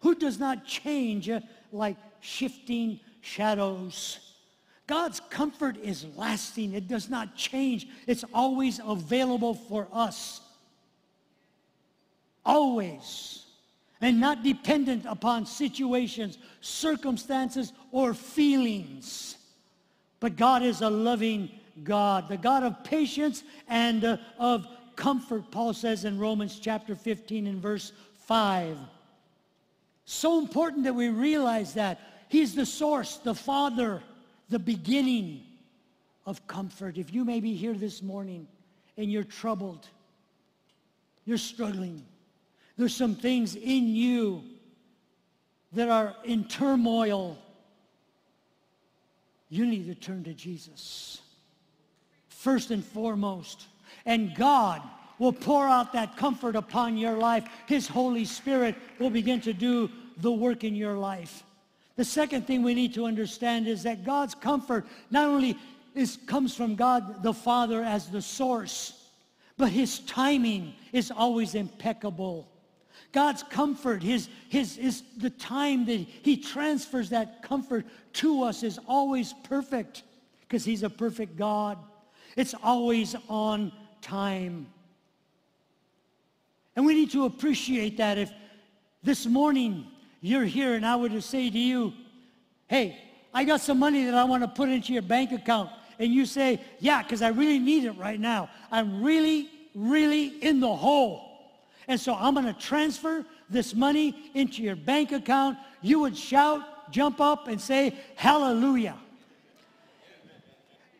who 0.00 0.14
does 0.14 0.38
not 0.38 0.64
change 0.64 1.30
like 1.72 1.96
shifting 2.20 3.00
shadows. 3.20 4.18
God's 4.86 5.20
comfort 5.30 5.76
is 5.82 6.06
lasting. 6.16 6.74
It 6.74 6.88
does 6.88 7.08
not 7.08 7.36
change. 7.36 7.86
It's 8.06 8.24
always 8.34 8.80
available 8.84 9.54
for 9.54 9.86
us. 9.92 10.40
Always. 12.44 13.44
And 14.00 14.18
not 14.18 14.42
dependent 14.42 15.04
upon 15.06 15.46
situations, 15.46 16.38
circumstances, 16.60 17.72
or 17.92 18.14
feelings. 18.14 19.36
But 20.18 20.36
God 20.36 20.62
is 20.62 20.80
a 20.80 20.90
loving 20.90 21.50
God, 21.84 22.28
the 22.28 22.36
God 22.36 22.62
of 22.62 22.82
patience 22.82 23.44
and 23.68 24.04
uh, 24.04 24.16
of 24.38 24.66
comfort, 24.96 25.50
Paul 25.50 25.74
says 25.74 26.04
in 26.04 26.18
Romans 26.18 26.58
chapter 26.60 26.94
15 26.94 27.46
and 27.46 27.60
verse 27.60 27.92
5. 28.26 28.76
So 30.04 30.38
important 30.38 30.84
that 30.84 30.94
we 30.94 31.08
realize 31.08 31.74
that. 31.74 32.00
He's 32.28 32.54
the 32.54 32.66
source, 32.66 33.16
the 33.16 33.34
Father, 33.34 34.02
the 34.48 34.58
beginning 34.58 35.42
of 36.26 36.46
comfort. 36.46 36.96
If 36.96 37.12
you 37.12 37.24
may 37.24 37.40
be 37.40 37.54
here 37.54 37.74
this 37.74 38.02
morning 38.02 38.46
and 38.96 39.10
you're 39.10 39.24
troubled, 39.24 39.86
you're 41.24 41.38
struggling, 41.38 42.04
there's 42.76 42.94
some 42.94 43.14
things 43.14 43.56
in 43.56 43.88
you 43.88 44.42
that 45.72 45.88
are 45.88 46.14
in 46.24 46.44
turmoil, 46.44 47.38
you 49.48 49.66
need 49.66 49.86
to 49.86 49.94
turn 49.94 50.24
to 50.24 50.34
Jesus. 50.34 51.20
First 52.28 52.70
and 52.70 52.84
foremost, 52.84 53.66
and 54.04 54.34
God 54.34 54.82
will 55.18 55.32
pour 55.32 55.66
out 55.66 55.92
that 55.92 56.16
comfort 56.16 56.56
upon 56.56 56.96
your 56.96 57.16
life. 57.16 57.44
His 57.66 57.86
Holy 57.86 58.24
Spirit 58.24 58.74
will 58.98 59.10
begin 59.10 59.40
to 59.42 59.52
do 59.52 59.90
the 60.16 60.32
work 60.32 60.64
in 60.64 60.74
your 60.74 60.94
life. 60.94 61.44
The 61.96 62.04
second 62.04 62.46
thing 62.46 62.62
we 62.62 62.74
need 62.74 62.94
to 62.94 63.04
understand 63.04 63.68
is 63.68 63.82
that 63.82 64.04
God's 64.04 64.34
comfort 64.34 64.86
not 65.10 65.26
only 65.26 65.58
is, 65.94 66.18
comes 66.26 66.54
from 66.54 66.74
God 66.74 67.22
the 67.22 67.34
Father 67.34 67.82
as 67.82 68.08
the 68.08 68.22
source, 68.22 69.08
but 69.58 69.70
his 69.70 69.98
timing 70.00 70.72
is 70.92 71.10
always 71.10 71.54
impeccable. 71.54 72.48
God's 73.12 73.42
comfort, 73.42 74.02
his, 74.02 74.28
his, 74.48 74.76
his, 74.76 75.02
the 75.18 75.30
time 75.30 75.84
that 75.86 76.06
he 76.22 76.36
transfers 76.36 77.10
that 77.10 77.42
comfort 77.42 77.84
to 78.14 78.44
us 78.44 78.62
is 78.62 78.78
always 78.86 79.34
perfect 79.44 80.04
because 80.40 80.64
he's 80.64 80.82
a 80.82 80.90
perfect 80.90 81.36
God. 81.36 81.76
It's 82.36 82.54
always 82.62 83.16
on 83.28 83.72
time. 84.00 84.66
And 86.76 86.86
we 86.86 86.94
need 86.94 87.10
to 87.12 87.24
appreciate 87.24 87.96
that 87.98 88.18
if 88.18 88.32
this 89.02 89.26
morning 89.26 89.86
you're 90.20 90.44
here 90.44 90.74
and 90.74 90.84
I 90.84 90.96
were 90.96 91.08
to 91.08 91.22
say 91.22 91.50
to 91.50 91.58
you, 91.58 91.92
hey, 92.68 92.98
I 93.32 93.44
got 93.44 93.60
some 93.60 93.78
money 93.78 94.04
that 94.04 94.14
I 94.14 94.24
want 94.24 94.42
to 94.42 94.48
put 94.48 94.68
into 94.68 94.92
your 94.92 95.02
bank 95.02 95.32
account. 95.32 95.70
And 95.98 96.12
you 96.12 96.24
say, 96.24 96.60
yeah, 96.78 97.02
because 97.02 97.22
I 97.22 97.28
really 97.28 97.58
need 97.58 97.84
it 97.84 97.92
right 97.92 98.18
now. 98.18 98.48
I'm 98.70 99.02
really, 99.02 99.48
really 99.74 100.28
in 100.42 100.60
the 100.60 100.74
hole. 100.74 101.26
And 101.88 102.00
so 102.00 102.14
I'm 102.14 102.34
going 102.34 102.46
to 102.46 102.52
transfer 102.52 103.24
this 103.48 103.74
money 103.74 104.30
into 104.34 104.62
your 104.62 104.76
bank 104.76 105.12
account. 105.12 105.58
You 105.82 106.00
would 106.00 106.16
shout, 106.16 106.90
jump 106.92 107.20
up, 107.20 107.48
and 107.48 107.60
say, 107.60 107.94
hallelujah. 108.16 108.96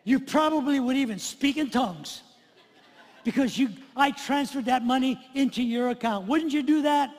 You 0.05 0.21
probably 0.21 0.81
would 0.81 0.97
even 0.97 1.19
speak 1.19 1.57
in 1.57 1.71
tongues 1.71 2.23
because 3.25 3.59
you, 3.59 3.71
I 3.97 4.11
transferred 4.11 4.67
that 4.67 4.85
money 4.85 5.19
into 5.35 5.63
your 5.63 5.91
account. 5.91 6.27
Wouldn't 6.27 6.53
you 6.53 6.63
do 6.63 6.83
that? 6.83 7.15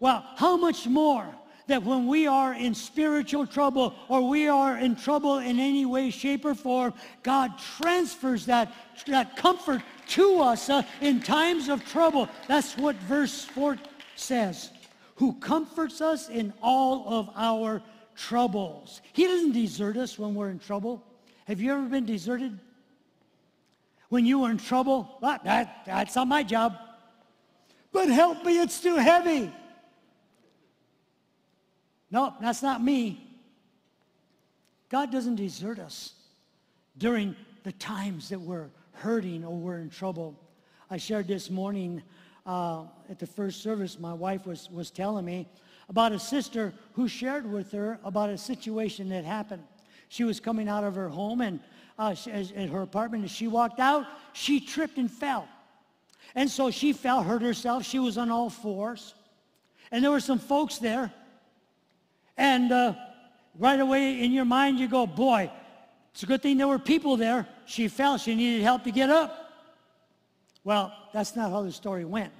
Well, 0.00 0.24
how 0.36 0.56
much 0.56 0.86
more 0.86 1.26
that 1.66 1.82
when 1.82 2.06
we 2.06 2.26
are 2.26 2.52
in 2.54 2.74
spiritual 2.74 3.46
trouble 3.46 3.94
or 4.08 4.28
we 4.28 4.48
are 4.48 4.76
in 4.76 4.96
trouble 4.96 5.38
in 5.38 5.58
any 5.58 5.86
way, 5.86 6.10
shape, 6.10 6.44
or 6.44 6.54
form, 6.54 6.92
God 7.22 7.52
transfers 7.78 8.46
that, 8.46 8.72
that 9.06 9.36
comfort 9.36 9.82
to 10.08 10.40
us 10.40 10.68
uh, 10.68 10.82
in 11.00 11.22
times 11.22 11.68
of 11.68 11.84
trouble. 11.86 12.28
That's 12.48 12.76
what 12.76 12.96
verse 12.96 13.44
4 13.44 13.78
says. 14.14 14.70
Who 15.16 15.34
comforts 15.34 16.00
us 16.00 16.28
in 16.28 16.52
all 16.60 17.08
of 17.08 17.30
our 17.34 17.82
troubles. 18.16 19.00
He 19.12 19.24
doesn't 19.24 19.52
desert 19.52 19.96
us 19.96 20.18
when 20.18 20.34
we're 20.34 20.50
in 20.50 20.58
trouble. 20.58 21.02
Have 21.46 21.60
you 21.60 21.72
ever 21.72 21.84
been 21.84 22.04
deserted? 22.06 22.58
When 24.08 24.26
you 24.26 24.40
were 24.40 24.50
in 24.50 24.58
trouble? 24.58 25.18
Well, 25.20 25.38
that, 25.44 25.82
that's 25.86 26.16
not 26.16 26.28
my 26.28 26.42
job. 26.42 26.76
But 27.92 28.08
help 28.08 28.44
me, 28.44 28.60
it's 28.60 28.80
too 28.80 28.96
heavy. 28.96 29.52
No, 32.10 32.34
that's 32.40 32.62
not 32.62 32.82
me. 32.82 33.20
God 34.88 35.10
doesn't 35.10 35.36
desert 35.36 35.78
us 35.78 36.12
during 36.98 37.34
the 37.64 37.72
times 37.72 38.28
that 38.28 38.40
we're 38.40 38.70
hurting 38.92 39.44
or 39.44 39.56
we're 39.56 39.78
in 39.78 39.90
trouble. 39.90 40.38
I 40.90 40.96
shared 40.96 41.26
this 41.26 41.50
morning 41.50 42.02
uh, 42.46 42.84
at 43.08 43.18
the 43.18 43.26
first 43.26 43.62
service, 43.62 43.98
my 43.98 44.12
wife 44.12 44.46
was, 44.46 44.70
was 44.70 44.90
telling 44.90 45.24
me 45.24 45.48
about 45.88 46.12
a 46.12 46.18
sister 46.18 46.72
who 46.92 47.08
shared 47.08 47.50
with 47.50 47.72
her 47.72 47.98
about 48.04 48.30
a 48.30 48.38
situation 48.38 49.08
that 49.08 49.24
happened. 49.24 49.62
She 50.08 50.24
was 50.24 50.40
coming 50.40 50.68
out 50.68 50.84
of 50.84 50.94
her 50.94 51.08
home 51.08 51.40
and 51.40 51.60
uh, 51.98 52.14
in 52.26 52.68
her 52.68 52.82
apartment. 52.82 53.24
As 53.24 53.30
she 53.30 53.48
walked 53.48 53.80
out, 53.80 54.06
she 54.32 54.60
tripped 54.60 54.98
and 54.98 55.10
fell. 55.10 55.48
And 56.34 56.50
so 56.50 56.70
she 56.70 56.92
fell, 56.92 57.22
hurt 57.22 57.42
herself. 57.42 57.84
She 57.84 57.98
was 57.98 58.18
on 58.18 58.30
all 58.30 58.50
fours. 58.50 59.14
And 59.90 60.02
there 60.02 60.10
were 60.10 60.20
some 60.20 60.38
folks 60.38 60.78
there. 60.78 61.12
And 62.36 62.72
uh, 62.72 62.94
right 63.58 63.78
away 63.78 64.22
in 64.22 64.32
your 64.32 64.44
mind 64.44 64.78
you 64.78 64.88
go, 64.88 65.06
boy, 65.06 65.50
it's 66.12 66.22
a 66.22 66.26
good 66.26 66.42
thing 66.42 66.58
there 66.58 66.68
were 66.68 66.78
people 66.78 67.16
there. 67.16 67.46
She 67.66 67.88
fell. 67.88 68.18
She 68.18 68.34
needed 68.34 68.62
help 68.62 68.84
to 68.84 68.90
get 68.90 69.10
up. 69.10 69.40
Well, 70.64 70.92
that's 71.12 71.36
not 71.36 71.50
how 71.50 71.62
the 71.62 71.72
story 71.72 72.04
went. 72.04 72.32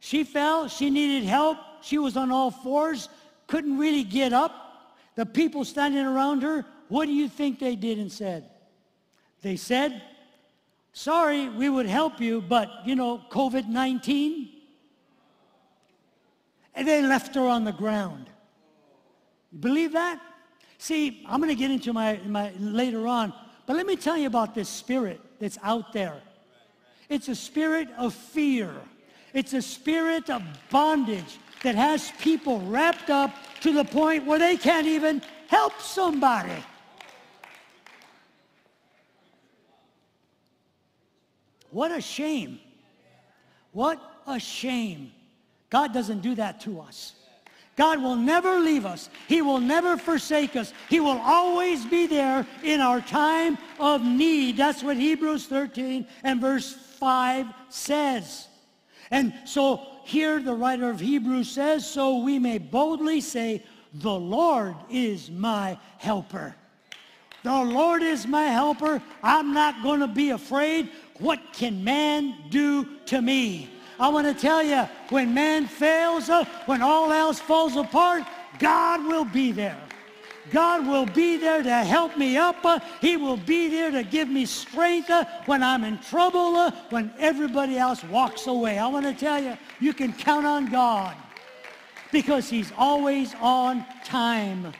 She 0.00 0.24
fell. 0.24 0.68
She 0.68 0.90
needed 0.90 1.26
help. 1.26 1.58
She 1.82 1.98
was 1.98 2.16
on 2.16 2.32
all 2.32 2.50
fours, 2.50 3.08
couldn't 3.46 3.78
really 3.78 4.02
get 4.02 4.32
up. 4.32 4.96
The 5.14 5.24
people 5.24 5.64
standing 5.64 6.04
around 6.04 6.42
her, 6.42 6.64
what 6.88 7.06
do 7.06 7.12
you 7.12 7.28
think 7.28 7.58
they 7.58 7.76
did 7.76 7.98
and 7.98 8.10
said? 8.10 8.48
They 9.42 9.56
said, 9.56 10.02
sorry, 10.92 11.48
we 11.48 11.68
would 11.68 11.86
help 11.86 12.20
you, 12.20 12.40
but, 12.40 12.70
you 12.84 12.96
know, 12.96 13.22
COVID-19. 13.30 14.48
And 16.74 16.86
they 16.86 17.02
left 17.02 17.34
her 17.34 17.46
on 17.46 17.64
the 17.64 17.72
ground. 17.72 18.28
Believe 19.58 19.92
that? 19.92 20.20
See, 20.78 21.24
I'm 21.28 21.40
going 21.40 21.54
to 21.54 21.58
get 21.58 21.70
into 21.70 21.92
my, 21.92 22.20
my 22.26 22.52
later 22.58 23.06
on, 23.06 23.32
but 23.64 23.76
let 23.76 23.86
me 23.86 23.96
tell 23.96 24.16
you 24.16 24.26
about 24.26 24.54
this 24.54 24.68
spirit 24.68 25.20
that's 25.40 25.58
out 25.62 25.92
there. 25.92 26.20
It's 27.08 27.28
a 27.28 27.34
spirit 27.34 27.88
of 27.96 28.14
fear. 28.14 28.70
It's 29.32 29.54
a 29.54 29.62
spirit 29.62 30.28
of 30.28 30.42
bondage 30.70 31.38
that 31.62 31.74
has 31.74 32.10
people 32.20 32.60
wrapped 32.60 33.10
up 33.10 33.34
to 33.60 33.72
the 33.72 33.84
point 33.84 34.26
where 34.26 34.38
they 34.38 34.56
can't 34.56 34.86
even 34.86 35.22
help 35.48 35.80
somebody. 35.80 36.62
What 41.76 41.92
a 41.92 42.00
shame. 42.00 42.58
What 43.72 44.00
a 44.26 44.40
shame. 44.40 45.12
God 45.68 45.92
doesn't 45.92 46.22
do 46.22 46.34
that 46.36 46.62
to 46.62 46.80
us. 46.80 47.12
God 47.76 48.02
will 48.02 48.16
never 48.16 48.60
leave 48.60 48.86
us. 48.86 49.10
He 49.28 49.42
will 49.42 49.60
never 49.60 49.98
forsake 49.98 50.56
us. 50.56 50.72
He 50.88 51.00
will 51.00 51.20
always 51.22 51.84
be 51.84 52.06
there 52.06 52.46
in 52.62 52.80
our 52.80 53.02
time 53.02 53.58
of 53.78 54.02
need. 54.02 54.56
That's 54.56 54.82
what 54.82 54.96
Hebrews 54.96 55.48
13 55.48 56.06
and 56.22 56.40
verse 56.40 56.72
5 56.98 57.46
says. 57.68 58.48
And 59.10 59.34
so 59.44 59.86
here 60.04 60.40
the 60.40 60.54
writer 60.54 60.88
of 60.88 60.98
Hebrews 60.98 61.50
says, 61.50 61.86
so 61.86 62.20
we 62.20 62.38
may 62.38 62.56
boldly 62.56 63.20
say, 63.20 63.62
the 63.92 64.18
Lord 64.18 64.76
is 64.88 65.30
my 65.30 65.78
helper. 65.98 66.54
The 67.46 67.62
Lord 67.62 68.02
is 68.02 68.26
my 68.26 68.46
helper. 68.46 69.00
I'm 69.22 69.54
not 69.54 69.80
going 69.80 70.00
to 70.00 70.08
be 70.08 70.30
afraid. 70.30 70.90
What 71.20 71.52
can 71.52 71.84
man 71.84 72.34
do 72.50 72.84
to 73.06 73.22
me? 73.22 73.70
I 74.00 74.08
want 74.08 74.26
to 74.26 74.34
tell 74.34 74.64
you, 74.64 74.88
when 75.10 75.32
man 75.32 75.68
fails, 75.68 76.28
uh, 76.28 76.44
when 76.66 76.82
all 76.82 77.12
else 77.12 77.38
falls 77.38 77.76
apart, 77.76 78.24
God 78.58 79.06
will 79.06 79.24
be 79.24 79.52
there. 79.52 79.78
God 80.50 80.88
will 80.88 81.06
be 81.06 81.36
there 81.36 81.62
to 81.62 81.70
help 81.70 82.18
me 82.18 82.36
up. 82.36 82.64
Uh, 82.64 82.80
he 83.00 83.16
will 83.16 83.36
be 83.36 83.68
there 83.68 83.92
to 83.92 84.02
give 84.02 84.28
me 84.28 84.44
strength 84.44 85.08
uh, 85.08 85.24
when 85.44 85.62
I'm 85.62 85.84
in 85.84 86.00
trouble, 86.00 86.68
when 86.90 87.12
everybody 87.16 87.78
else 87.78 88.02
walks 88.02 88.48
away. 88.48 88.76
I 88.76 88.88
want 88.88 89.06
to 89.06 89.14
tell 89.14 89.40
you, 89.40 89.56
you 89.78 89.94
can 89.94 90.12
count 90.12 90.46
on 90.46 90.66
God 90.66 91.16
because 92.10 92.50
he's 92.50 92.72
always 92.76 93.36
on 93.40 93.86
time. 94.04 94.74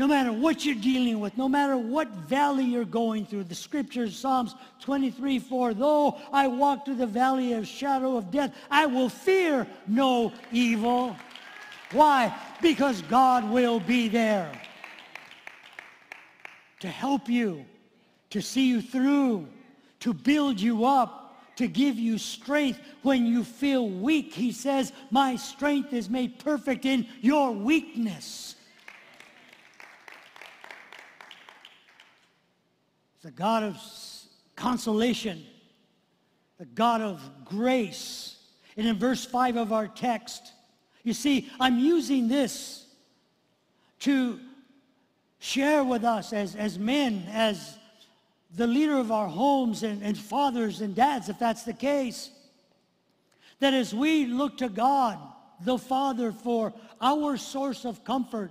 No 0.00 0.08
matter 0.08 0.32
what 0.32 0.64
you're 0.64 0.76
dealing 0.76 1.20
with, 1.20 1.36
no 1.36 1.46
matter 1.46 1.76
what 1.76 2.08
valley 2.08 2.64
you're 2.64 2.86
going 2.86 3.26
through, 3.26 3.44
the 3.44 3.54
scriptures, 3.54 4.18
Psalms 4.18 4.54
23, 4.80 5.38
4, 5.38 5.74
though 5.74 6.16
I 6.32 6.48
walk 6.48 6.86
through 6.86 6.94
the 6.94 7.06
valley 7.06 7.52
of 7.52 7.66
shadow 7.68 8.16
of 8.16 8.30
death, 8.30 8.56
I 8.70 8.86
will 8.86 9.10
fear 9.10 9.66
no 9.86 10.32
evil. 10.52 11.14
Why? 11.92 12.34
Because 12.62 13.02
God 13.02 13.50
will 13.50 13.78
be 13.78 14.08
there 14.08 14.50
to 16.78 16.88
help 16.88 17.28
you, 17.28 17.66
to 18.30 18.40
see 18.40 18.68
you 18.68 18.80
through, 18.80 19.46
to 19.98 20.14
build 20.14 20.58
you 20.58 20.86
up, 20.86 21.44
to 21.56 21.68
give 21.68 21.98
you 21.98 22.16
strength 22.16 22.80
when 23.02 23.26
you 23.26 23.44
feel 23.44 23.86
weak. 23.86 24.32
He 24.32 24.52
says, 24.52 24.94
my 25.10 25.36
strength 25.36 25.92
is 25.92 26.08
made 26.08 26.38
perfect 26.38 26.86
in 26.86 27.06
your 27.20 27.50
weakness. 27.50 28.56
The 33.22 33.30
God 33.30 33.62
of 33.62 33.78
consolation, 34.56 35.44
the 36.58 36.64
God 36.66 37.00
of 37.00 37.20
grace. 37.44 38.36
And 38.76 38.86
in 38.86 38.98
verse 38.98 39.24
5 39.24 39.56
of 39.56 39.72
our 39.72 39.88
text, 39.88 40.52
you 41.02 41.12
see, 41.12 41.50
I'm 41.58 41.78
using 41.78 42.28
this 42.28 42.86
to 44.00 44.38
share 45.38 45.82
with 45.84 46.04
us 46.04 46.32
as, 46.32 46.54
as 46.54 46.78
men, 46.78 47.26
as 47.30 47.78
the 48.54 48.66
leader 48.66 48.98
of 48.98 49.12
our 49.12 49.28
homes 49.28 49.82
and, 49.82 50.02
and 50.02 50.16
fathers 50.16 50.80
and 50.80 50.94
dads, 50.94 51.28
if 51.28 51.38
that's 51.38 51.62
the 51.62 51.72
case, 51.72 52.30
that 53.60 53.74
as 53.74 53.94
we 53.94 54.26
look 54.26 54.58
to 54.58 54.68
God, 54.68 55.18
the 55.64 55.78
Father, 55.78 56.32
for 56.32 56.72
our 57.00 57.36
source 57.36 57.84
of 57.84 58.04
comfort, 58.04 58.50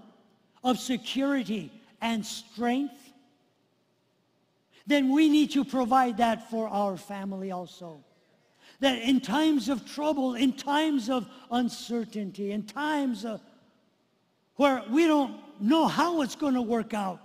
of 0.63 0.77
security 0.77 1.71
and 2.01 2.25
strength, 2.25 3.08
then 4.89 5.13
we 5.13 5.29
need 5.29 5.51
to 5.51 5.63
provide 5.63 6.17
that 6.17 6.49
for 6.49 6.67
our 6.67 6.97
family 6.97 7.51
also. 7.51 8.03
That 8.79 8.97
in 9.03 9.21
times 9.21 9.69
of 9.69 9.85
trouble, 9.85 10.33
in 10.33 10.53
times 10.53 11.09
of 11.09 11.27
uncertainty, 11.51 12.51
in 12.51 12.63
times 12.63 13.23
of 13.23 13.39
where 14.55 14.83
we 14.89 15.05
don't 15.05 15.35
know 15.61 15.87
how 15.87 16.21
it's 16.23 16.35
going 16.35 16.55
to 16.55 16.61
work 16.61 16.95
out, 16.95 17.21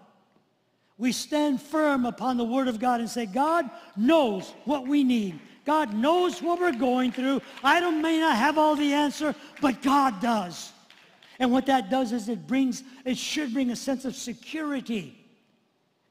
we 0.99 1.11
stand 1.11 1.61
firm 1.61 2.05
upon 2.05 2.37
the 2.37 2.45
Word 2.45 2.69
of 2.69 2.79
God 2.79 3.01
and 3.01 3.09
say, 3.09 3.25
God 3.25 3.69
knows 3.97 4.53
what 4.67 4.87
we 4.87 5.03
need. 5.03 5.41
God 5.65 5.95
knows 5.95 6.43
what 6.43 6.61
we're 6.61 6.73
going 6.73 7.13
through. 7.13 7.41
I 7.63 7.81
don't, 7.81 8.03
may 8.03 8.21
not 8.21 8.37
have 8.37 8.59
all 8.59 8.77
the 8.77 8.93
answer, 8.93 9.35
but 9.63 9.81
God 9.81 10.21
does. 10.21 10.71
And 11.39 11.51
what 11.51 11.67
that 11.67 11.91
does 11.91 12.13
is 12.13 12.29
it 12.29 12.47
brings, 12.47 12.85
it 13.07 13.17
should 13.17 13.55
bring 13.55 13.71
a 13.71 13.77
sense 13.77 14.05
of 14.05 14.15
security 14.15 15.24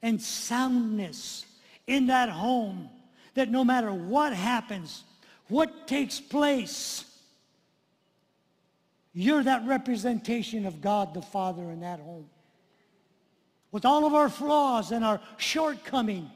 and 0.03 0.21
soundness 0.21 1.45
in 1.87 2.07
that 2.07 2.29
home 2.29 2.89
that 3.33 3.49
no 3.49 3.63
matter 3.63 3.91
what 3.91 4.33
happens, 4.33 5.03
what 5.47 5.87
takes 5.87 6.19
place, 6.19 7.05
you're 9.13 9.43
that 9.43 9.65
representation 9.65 10.67
of 10.67 10.81
God 10.81 11.13
the 11.13 11.21
Father 11.21 11.63
in 11.63 11.79
that 11.79 11.99
home. 11.99 12.29
With 13.71 13.85
all 13.85 14.05
of 14.05 14.13
our 14.13 14.29
flaws 14.29 14.91
and 14.91 15.03
our 15.03 15.19
shortcoming, 15.37 16.29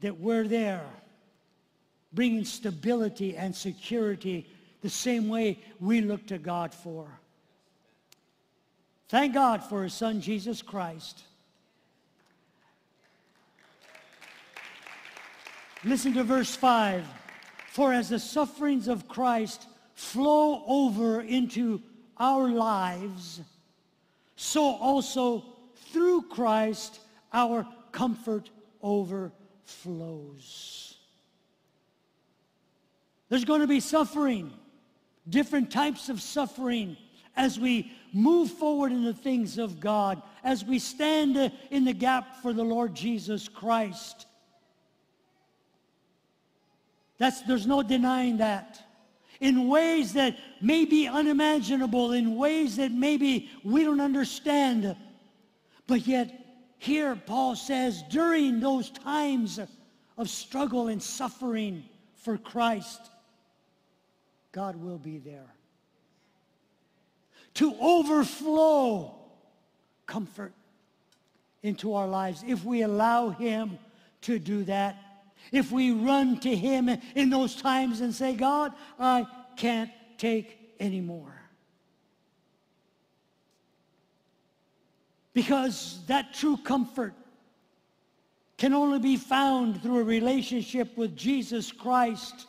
that 0.00 0.18
we're 0.18 0.48
there 0.48 0.86
bringing 2.12 2.44
stability 2.44 3.36
and 3.36 3.54
security 3.54 4.46
the 4.80 4.88
same 4.90 5.28
way 5.28 5.58
we 5.80 6.00
look 6.00 6.26
to 6.26 6.38
God 6.38 6.72
for. 6.72 7.06
Thank 9.08 9.34
God 9.34 9.62
for 9.62 9.84
his 9.84 9.94
son, 9.94 10.20
Jesus 10.20 10.62
Christ. 10.62 11.22
Listen 15.84 16.12
to 16.14 16.24
verse 16.24 16.56
5. 16.56 17.04
For 17.70 17.92
as 17.92 18.08
the 18.08 18.18
sufferings 18.18 18.88
of 18.88 19.06
Christ 19.06 19.66
flow 19.94 20.64
over 20.66 21.20
into 21.20 21.80
our 22.18 22.48
lives, 22.48 23.40
so 24.34 24.62
also 24.76 25.44
through 25.92 26.22
Christ 26.22 26.98
our 27.32 27.66
comfort 27.92 28.50
overflows. 28.82 29.32
There's 33.28 33.44
going 33.44 33.60
to 33.60 33.66
be 33.66 33.80
suffering, 33.80 34.52
different 35.28 35.70
types 35.70 36.08
of 36.08 36.20
suffering 36.22 36.96
as 37.36 37.60
we 37.60 37.92
move 38.12 38.50
forward 38.50 38.92
in 38.92 39.04
the 39.04 39.12
things 39.12 39.58
of 39.58 39.78
God, 39.78 40.22
as 40.42 40.64
we 40.64 40.78
stand 40.78 41.36
uh, 41.36 41.50
in 41.70 41.84
the 41.84 41.92
gap 41.92 42.42
for 42.42 42.52
the 42.52 42.64
Lord 42.64 42.94
Jesus 42.94 43.48
Christ. 43.48 44.26
That's, 47.18 47.42
there's 47.42 47.66
no 47.66 47.82
denying 47.82 48.38
that. 48.38 48.82
In 49.40 49.68
ways 49.68 50.14
that 50.14 50.36
may 50.62 50.86
be 50.86 51.06
unimaginable, 51.06 52.12
in 52.12 52.36
ways 52.36 52.76
that 52.76 52.90
maybe 52.90 53.50
we 53.64 53.84
don't 53.84 54.00
understand. 54.00 54.96
But 55.86 56.06
yet, 56.06 56.42
here 56.78 57.16
Paul 57.16 57.54
says, 57.54 58.02
during 58.08 58.60
those 58.60 58.90
times 58.90 59.58
of 60.16 60.30
struggle 60.30 60.88
and 60.88 61.02
suffering 61.02 61.84
for 62.14 62.38
Christ, 62.38 63.10
God 64.52 64.76
will 64.76 64.98
be 64.98 65.18
there 65.18 65.55
to 67.56 67.74
overflow 67.80 69.14
comfort 70.06 70.52
into 71.62 71.94
our 71.94 72.06
lives 72.06 72.44
if 72.46 72.64
we 72.64 72.82
allow 72.82 73.30
Him 73.30 73.78
to 74.22 74.38
do 74.38 74.64
that. 74.64 74.96
If 75.52 75.72
we 75.72 75.92
run 75.92 76.38
to 76.40 76.54
Him 76.54 76.88
in 77.14 77.30
those 77.30 77.56
times 77.56 78.00
and 78.00 78.14
say, 78.14 78.34
God, 78.34 78.72
I 78.98 79.26
can't 79.56 79.90
take 80.18 80.74
anymore. 80.78 81.32
Because 85.32 86.00
that 86.08 86.34
true 86.34 86.56
comfort 86.58 87.14
can 88.58 88.74
only 88.74 88.98
be 88.98 89.16
found 89.16 89.82
through 89.82 90.00
a 90.00 90.04
relationship 90.04 90.96
with 90.96 91.16
Jesus 91.16 91.72
Christ. 91.72 92.46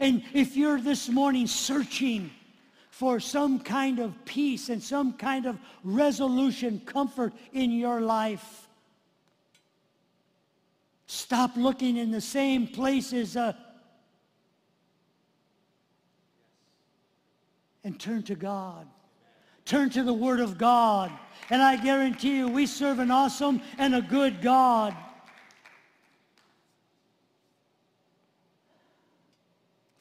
And 0.00 0.22
if 0.32 0.56
you're 0.56 0.80
this 0.80 1.08
morning 1.08 1.46
searching 1.46 2.30
for 2.98 3.20
some 3.20 3.60
kind 3.60 4.00
of 4.00 4.12
peace 4.24 4.70
and 4.70 4.82
some 4.82 5.12
kind 5.12 5.46
of 5.46 5.56
resolution, 5.84 6.82
comfort 6.84 7.32
in 7.52 7.70
your 7.70 8.00
life, 8.00 8.66
stop 11.06 11.52
looking 11.54 11.96
in 11.96 12.10
the 12.10 12.20
same 12.20 12.66
places 12.66 13.36
uh, 13.36 13.52
and 17.84 18.00
turn 18.00 18.24
to 18.24 18.34
God. 18.34 18.84
Turn 19.64 19.90
to 19.90 20.02
the 20.02 20.12
Word 20.12 20.40
of 20.40 20.58
God. 20.58 21.12
And 21.50 21.62
I 21.62 21.76
guarantee 21.76 22.38
you, 22.38 22.48
we 22.48 22.66
serve 22.66 22.98
an 22.98 23.12
awesome 23.12 23.62
and 23.78 23.94
a 23.94 24.02
good 24.02 24.42
God. 24.42 24.92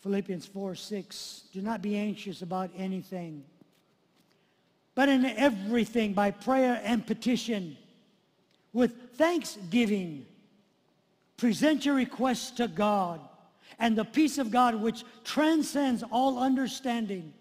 Philippians 0.02 0.46
4, 0.46 0.76
6. 0.76 1.44
Do 1.54 1.62
not 1.62 1.82
be 1.82 1.98
anxious 1.98 2.42
about 2.42 2.70
anything, 2.78 3.44
but 4.96 5.10
in 5.10 5.26
everything 5.26 6.14
by 6.14 6.32
prayer 6.32 6.82
and 6.84 7.06
petition, 7.06 7.78
with 8.74 8.94
thanksgiving, 9.16 10.26
present 11.36 11.86
your 11.86 11.96
requests 11.96 12.52
to 12.52 12.68
God, 12.68 13.20
and 13.80 13.96
the 13.96 14.06
peace 14.06 14.38
of 14.38 14.52
God, 14.52 14.76
which 14.76 15.04
transcends 15.24 16.04
all 16.12 16.40
understanding, 16.40 17.34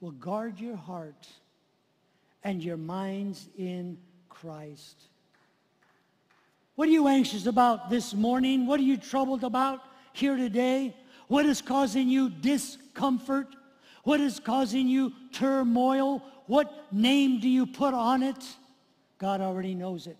will 0.00 0.12
guard 0.12 0.58
your 0.60 0.76
heart 0.76 1.28
and 2.42 2.62
your 2.62 2.76
minds 2.76 3.48
in 3.56 3.96
Christ. 4.28 4.96
What 6.76 6.88
are 6.88 6.92
you 6.92 7.06
anxious 7.08 7.46
about 7.46 7.88
this 7.88 8.12
morning? 8.14 8.66
What 8.66 8.80
are 8.80 8.84
you 8.84 8.96
troubled 8.96 9.44
about 9.44 9.80
here 10.12 10.36
today? 10.36 10.94
What 11.28 11.46
is 11.46 11.62
causing 11.62 12.08
you 12.08 12.30
discomfort? 12.30 13.48
What 14.02 14.20
is 14.20 14.38
causing 14.38 14.88
you 14.88 15.12
turmoil? 15.32 16.22
What 16.46 16.92
name 16.92 17.40
do 17.40 17.48
you 17.48 17.66
put 17.66 17.94
on 17.94 18.22
it? 18.22 18.44
God 19.18 19.40
already 19.40 19.74
knows 19.74 20.06
it. 20.06 20.18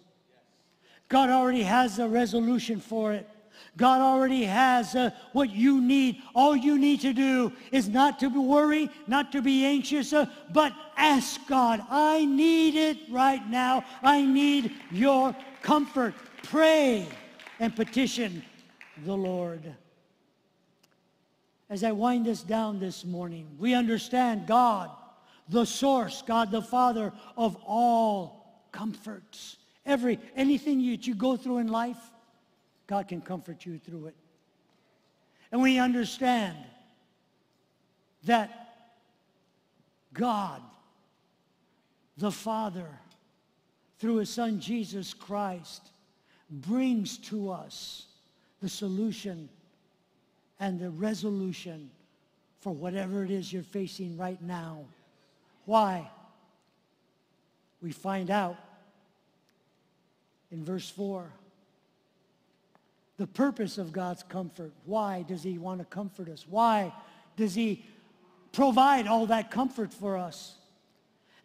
God 1.09 1.29
already 1.29 1.63
has 1.63 1.99
a 1.99 2.09
resolution 2.09 2.81
for 2.81 3.13
it. 3.13 3.29
God 3.77 4.01
already 4.01 4.45
has 4.45 4.95
uh, 4.95 5.11
what 5.33 5.51
you 5.51 5.81
need. 5.81 6.23
All 6.35 6.57
you 6.57 6.79
need 6.79 7.01
to 7.01 7.13
do 7.13 7.53
is 7.73 7.89
not 7.89 8.19
to 8.21 8.29
worry, 8.29 8.89
not 9.07 9.33
to 9.33 9.43
be 9.43 9.65
anxious, 9.65 10.13
uh, 10.13 10.27
but 10.53 10.73
ask 10.97 11.41
God, 11.49 11.85
I 11.91 12.25
need 12.25 12.77
it 12.77 12.99
right 13.11 13.47
now. 13.49 13.85
I 14.03 14.25
need 14.25 14.73
your 14.91 15.37
comfort. 15.63 16.15
Pray 16.43 17.07
and 17.59 17.75
petition 17.75 18.43
the 19.05 19.17
Lord 19.17 19.75
as 21.75 21.83
I 21.83 21.91
wind 21.91 22.25
this 22.25 22.45
down 22.45 22.79
this 22.79 23.05
morning, 23.05 23.49
we 23.59 23.75
understand 23.75 24.47
God, 24.47 24.91
the 25.49 25.65
source, 25.65 26.23
God 26.23 26.53
the 26.53 26.63
Father 26.63 27.13
of 27.37 27.57
all 27.67 28.63
comforts. 28.71 29.57
Every, 29.85 30.21
anything 30.37 30.79
you, 30.79 30.97
you 31.01 31.17
go 31.17 31.37
through 31.37 31.59
in 31.59 31.67
life, 31.67 31.99
God 32.87 33.09
can 33.09 33.21
comfort 33.21 33.67
you 33.67 33.81
through 33.81 34.07
it. 34.07 34.15
And 35.51 35.61
we 35.61 35.81
understand 35.81 36.57
that 38.23 38.77
God, 40.13 40.63
the 42.17 42.31
Father, 42.31 42.87
through 43.99 44.19
his 44.19 44.31
Son 44.31 44.61
Jesus 44.61 45.13
Christ, 45.13 45.91
brings 46.49 47.19
to 47.19 47.51
us 47.51 48.07
the 48.63 48.69
solution 48.69 49.49
and 50.61 50.79
the 50.79 50.91
resolution 50.91 51.91
for 52.61 52.73
whatever 52.73 53.25
it 53.25 53.31
is 53.31 53.53
you're 53.53 53.63
facing 53.63 54.17
right 54.17 54.41
now. 54.41 54.85
Why? 55.67 56.11
We 57.83 57.93
find 57.93 58.31
out 58.31 58.57
in 60.51 60.65
verse 60.65 60.89
4 60.89 61.31
the 63.17 63.27
purpose 63.27 63.79
of 63.79 63.93
God's 63.93 64.23
comfort. 64.23 64.73
Why 64.85 65.25
does 65.29 65.43
he 65.43 65.59
want 65.59 65.81
to 65.81 65.85
comfort 65.85 66.29
us? 66.29 66.47
Why 66.49 66.93
does 67.37 67.55
he 67.55 67.85
provide 68.53 69.07
all 69.07 69.27
that 69.27 69.51
comfort 69.51 69.93
for 69.93 70.17
us? 70.17 70.55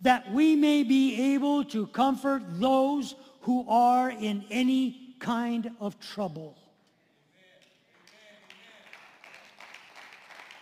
That 0.02 0.32
we 0.32 0.56
may 0.56 0.84
be 0.84 1.34
able 1.34 1.65
to 1.65 1.88
comfort 1.88 2.41
those 2.48 3.15
who 3.41 3.65
are 3.69 4.10
in 4.10 4.45
any 4.50 5.15
kind 5.19 5.72
of 5.80 6.00
trouble. 6.00 6.58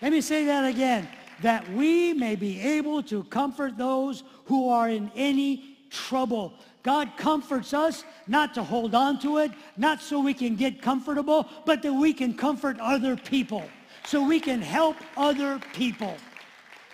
Let 0.01 0.11
me 0.11 0.21
say 0.21 0.45
that 0.45 0.65
again. 0.65 1.07
That 1.41 1.69
we 1.71 2.13
may 2.13 2.35
be 2.35 2.59
able 2.59 3.03
to 3.03 3.23
comfort 3.25 3.77
those 3.77 4.23
who 4.45 4.69
are 4.69 4.89
in 4.89 5.11
any 5.15 5.77
trouble. 5.89 6.53
God 6.83 7.11
comforts 7.17 7.73
us 7.73 8.03
not 8.27 8.53
to 8.55 8.63
hold 8.63 8.95
on 8.95 9.19
to 9.19 9.37
it, 9.39 9.51
not 9.75 10.01
so 10.01 10.19
we 10.19 10.33
can 10.33 10.55
get 10.55 10.81
comfortable, 10.81 11.47
but 11.65 11.81
that 11.81 11.93
we 11.93 12.13
can 12.13 12.33
comfort 12.33 12.79
other 12.79 13.15
people, 13.15 13.63
so 14.05 14.25
we 14.25 14.39
can 14.39 14.61
help 14.61 14.95
other 15.15 15.59
people. 15.73 16.15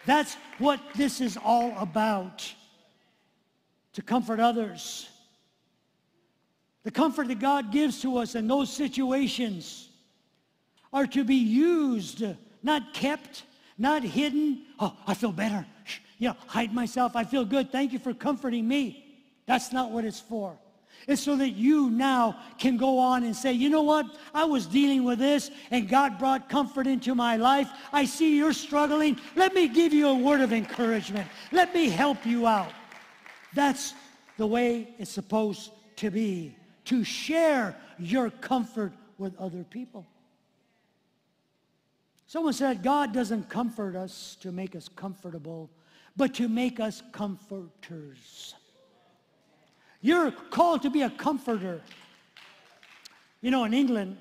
That's 0.05 0.35
what 0.57 0.79
this 0.95 1.21
is 1.21 1.37
all 1.37 1.73
about, 1.77 2.51
to 3.93 4.01
comfort 4.01 4.39
others. 4.39 5.09
The 6.83 6.91
comfort 6.91 7.29
that 7.29 7.39
God 7.39 7.71
gives 7.71 8.01
to 8.01 8.17
us 8.17 8.35
in 8.35 8.47
those 8.47 8.71
situations 8.71 9.89
are 10.91 11.07
to 11.07 11.23
be 11.23 11.35
used 11.35 12.23
not 12.63 12.93
kept, 12.93 13.43
not 13.77 14.03
hidden. 14.03 14.63
Oh, 14.79 14.95
I 15.05 15.13
feel 15.13 15.31
better. 15.31 15.65
You 16.17 16.29
know, 16.29 16.35
hide 16.47 16.73
myself. 16.73 17.15
I 17.15 17.23
feel 17.23 17.45
good. 17.45 17.71
Thank 17.71 17.93
you 17.93 17.99
for 17.99 18.13
comforting 18.13 18.67
me. 18.67 19.05
That's 19.45 19.73
not 19.73 19.91
what 19.91 20.05
it's 20.05 20.19
for. 20.19 20.57
It's 21.07 21.21
so 21.21 21.35
that 21.35 21.49
you 21.49 21.89
now 21.89 22.37
can 22.57 22.77
go 22.77 22.97
on 22.97 23.23
and 23.23 23.35
say, 23.35 23.51
you 23.51 23.69
know 23.69 23.81
what? 23.81 24.05
I 24.33 24.45
was 24.45 24.65
dealing 24.65 25.03
with 25.03 25.19
this 25.19 25.51
and 25.69 25.89
God 25.89 26.17
brought 26.17 26.47
comfort 26.47 26.87
into 26.87 27.13
my 27.13 27.35
life. 27.35 27.69
I 27.91 28.05
see 28.05 28.37
you're 28.37 28.53
struggling. 28.53 29.19
Let 29.35 29.53
me 29.53 29.67
give 29.67 29.91
you 29.91 30.07
a 30.07 30.15
word 30.15 30.39
of 30.39 30.53
encouragement. 30.53 31.27
Let 31.51 31.73
me 31.73 31.89
help 31.89 32.25
you 32.25 32.47
out. 32.47 32.71
That's 33.53 33.93
the 34.37 34.47
way 34.47 34.95
it's 34.97 35.11
supposed 35.11 35.71
to 35.97 36.09
be, 36.09 36.55
to 36.85 37.03
share 37.03 37.75
your 37.99 38.29
comfort 38.29 38.93
with 39.17 39.37
other 39.37 39.63
people. 39.65 40.05
Someone 42.33 42.53
said, 42.53 42.81
God 42.81 43.13
doesn't 43.13 43.47
comfort 43.47 43.95
us 43.95 44.37
to 44.41 44.51
make 44.51 44.75
us 44.75 44.89
comfortable, 44.89 45.69
but 46.17 46.33
to 46.33 46.49
make 46.49 46.79
us 46.79 47.03
comforters. 47.11 48.55
You're 50.01 50.31
called 50.31 50.81
to 50.81 50.89
be 50.89 51.03
a 51.03 51.11
comforter. 51.11 51.79
You 53.41 53.51
know, 53.51 53.65
in 53.65 53.75
England, 53.75 54.17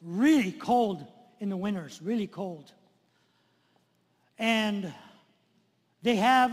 really 0.00 0.52
cold 0.52 1.04
in 1.40 1.48
the 1.48 1.56
winters, 1.56 2.00
really 2.00 2.28
cold. 2.28 2.70
And 4.38 4.94
they 6.04 6.14
have, 6.14 6.52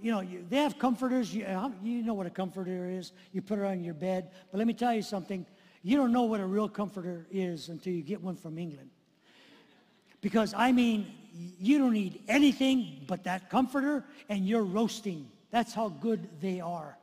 you 0.00 0.12
know, 0.12 0.26
they 0.48 0.56
have 0.56 0.78
comforters. 0.78 1.34
You, 1.34 1.44
uh, 1.44 1.68
you 1.82 2.02
know 2.02 2.14
what 2.14 2.26
a 2.26 2.30
comforter 2.30 2.88
is. 2.88 3.12
You 3.32 3.42
put 3.42 3.58
it 3.58 3.66
on 3.66 3.84
your 3.84 3.92
bed. 3.92 4.30
But 4.50 4.56
let 4.56 4.66
me 4.66 4.72
tell 4.72 4.94
you 4.94 5.02
something. 5.02 5.44
You 5.82 5.98
don't 5.98 6.10
know 6.10 6.22
what 6.22 6.40
a 6.40 6.46
real 6.46 6.70
comforter 6.70 7.26
is 7.30 7.68
until 7.68 7.92
you 7.92 8.00
get 8.00 8.22
one 8.22 8.36
from 8.36 8.56
England. 8.56 8.88
Because, 10.24 10.54
I 10.56 10.72
mean, 10.72 11.06
you 11.60 11.76
don't 11.76 11.92
need 11.92 12.22
anything 12.28 13.04
but 13.06 13.24
that 13.24 13.50
comforter 13.50 14.06
and 14.30 14.48
you're 14.48 14.62
roasting. 14.62 15.28
That's 15.50 15.74
how 15.74 15.90
good 15.90 16.40
they 16.40 16.62
are. 16.62 16.96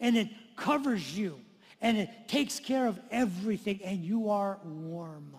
And 0.00 0.16
it 0.16 0.26
covers 0.56 1.16
you 1.16 1.38
and 1.80 1.96
it 1.96 2.10
takes 2.26 2.58
care 2.58 2.88
of 2.88 2.98
everything 3.12 3.78
and 3.84 4.04
you 4.04 4.30
are 4.30 4.58
warm. 4.64 5.36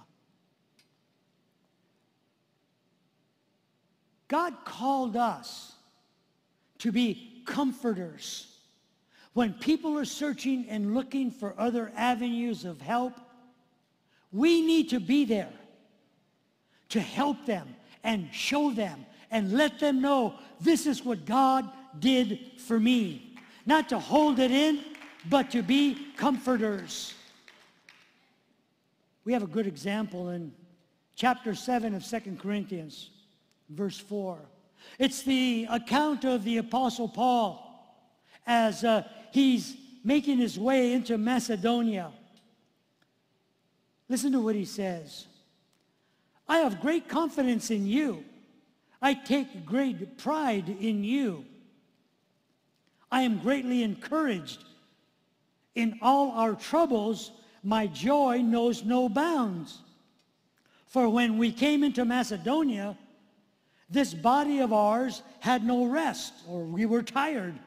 God 4.29 4.53
called 4.63 5.17
us 5.17 5.73
to 6.79 6.93
be 6.93 7.43
comforters. 7.45 8.55
When 9.33 9.51
people 9.51 9.99
are 9.99 10.05
searching 10.05 10.65
and 10.69 10.95
looking 10.95 11.29
for 11.29 11.53
other 11.57 11.91
avenues 11.93 12.63
of 12.63 12.79
help, 12.79 13.19
we 14.31 14.61
need 14.61 14.91
to 14.91 15.01
be 15.01 15.25
there 15.25 15.51
to 16.89 16.99
help 16.99 17.45
them 17.45 17.75
and 18.03 18.29
show 18.31 18.71
them 18.71 19.05
and 19.31 19.53
let 19.53 19.79
them 19.79 20.01
know 20.01 20.35
this 20.61 20.85
is 20.85 21.03
what 21.03 21.25
God 21.25 21.69
did 21.99 22.39
for 22.65 22.79
me. 22.79 23.37
Not 23.65 23.89
to 23.89 23.99
hold 23.99 24.39
it 24.39 24.51
in, 24.51 24.81
but 25.29 25.51
to 25.51 25.61
be 25.61 25.97
comforters. 26.15 27.13
We 29.25 29.33
have 29.33 29.43
a 29.43 29.47
good 29.47 29.67
example 29.67 30.29
in 30.29 30.53
chapter 31.15 31.53
7 31.53 31.93
of 31.93 32.05
Second 32.05 32.39
Corinthians, 32.39 33.09
verse 33.69 33.99
4. 33.99 34.39
It's 34.99 35.23
the 35.23 35.67
account 35.69 36.23
of 36.23 36.43
the 36.43 36.57
Apostle 36.57 37.09
Paul 37.09 37.63
as 38.45 38.85
uh, 38.85 39.03
he's 39.31 39.75
making 40.03 40.37
his 40.37 40.57
way 40.57 40.93
into 40.93 41.17
Macedonia. 41.17 42.11
Listen 44.07 44.31
to 44.31 44.39
what 44.39 44.55
he 44.55 44.63
says. 44.63 45.25
I 46.47 46.59
have 46.59 46.81
great 46.81 47.07
confidence 47.07 47.71
in 47.71 47.85
you. 47.85 48.23
I 49.01 49.13
take 49.13 49.65
great 49.65 50.17
pride 50.17 50.69
in 50.69 51.03
you. 51.03 51.45
I 53.11 53.21
am 53.21 53.39
greatly 53.39 53.83
encouraged. 53.83 54.63
In 55.75 55.99
all 56.01 56.31
our 56.31 56.55
troubles, 56.55 57.31
my 57.63 57.87
joy 57.87 58.41
knows 58.41 58.83
no 58.83 59.09
bounds. 59.09 59.79
For 60.87 61.09
when 61.09 61.37
we 61.37 61.51
came 61.51 61.83
into 61.83 62.05
Macedonia, 62.05 62.97
this 63.89 64.13
body 64.13 64.59
of 64.59 64.73
ours 64.73 65.21
had 65.39 65.65
no 65.65 65.85
rest, 65.85 66.33
or 66.47 66.63
we 66.63 66.85
were 66.85 67.03
tired. 67.03 67.59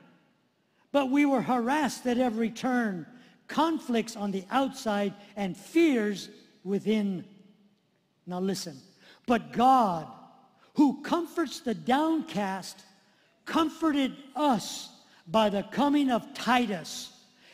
But 0.93 1.11
we 1.11 1.25
were 1.25 1.43
harassed 1.43 2.07
at 2.07 2.19
every 2.19 2.51
turn, 2.51 3.07
conflicts 3.47 4.16
on 4.16 4.31
the 4.31 4.45
outside 4.51 5.14
and 5.37 5.57
fears 5.57 6.29
within. 6.64 7.25
Now 8.26 8.40
listen. 8.40 8.76
But 9.26 9.52
God, 9.52 10.06
who 10.74 11.02
comforts 11.02 11.61
the 11.61 11.74
downcast, 11.74 12.80
comforted 13.44 14.12
us 14.35 14.88
by 15.26 15.50
the 15.50 15.62
coming 15.62 16.11
of 16.11 16.33
Titus. 16.35 17.12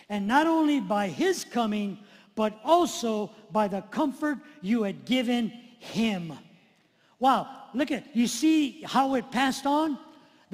And 0.08 0.26
not 0.26 0.46
only 0.46 0.80
by 0.80 1.08
his 1.08 1.44
coming, 1.44 1.98
but 2.34 2.58
also 2.64 3.30
by 3.50 3.68
the 3.68 3.80
comfort 3.82 4.38
you 4.62 4.84
had 4.84 5.04
given 5.04 5.48
him. 5.78 6.32
Wow, 7.18 7.48
look 7.74 7.90
at, 7.90 8.14
you 8.14 8.26
see 8.26 8.82
how 8.82 9.14
it 9.14 9.30
passed 9.30 9.66
on? 9.66 9.98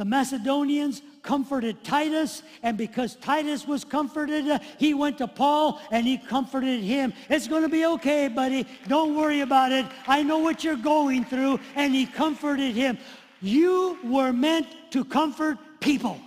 The 0.02 0.06
Macedonians 0.06 1.00
comforted 1.22 1.84
Titus, 1.84 2.42
and 2.64 2.76
because 2.76 3.14
Titus 3.14 3.68
was 3.68 3.84
comforted, 3.84 4.48
uh, 4.48 4.58
he 4.76 4.94
went 4.94 5.18
to 5.18 5.28
Paul 5.28 5.80
and 5.92 6.04
he 6.04 6.18
comforted 6.18 6.80
him. 6.80 7.12
It's 7.30 7.46
going 7.46 7.62
to 7.62 7.68
be 7.68 7.86
okay, 7.86 8.26
buddy. 8.26 8.66
Don't 8.88 9.14
worry 9.14 9.42
about 9.42 9.70
it. 9.70 9.86
I 10.08 10.24
know 10.24 10.38
what 10.38 10.64
you're 10.64 10.74
going 10.74 11.24
through, 11.24 11.60
and 11.76 11.94
he 11.94 12.06
comforted 12.06 12.74
him. 12.74 12.98
You 13.40 13.96
were 14.02 14.32
meant 14.32 14.66
to 14.90 15.04
comfort 15.04 15.56
people. 15.78 16.20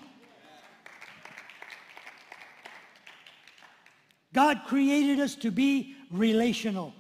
God 4.31 4.61
created 4.67 5.19
us 5.19 5.35
to 5.35 5.51
be 5.51 5.97
relational. 6.09 6.93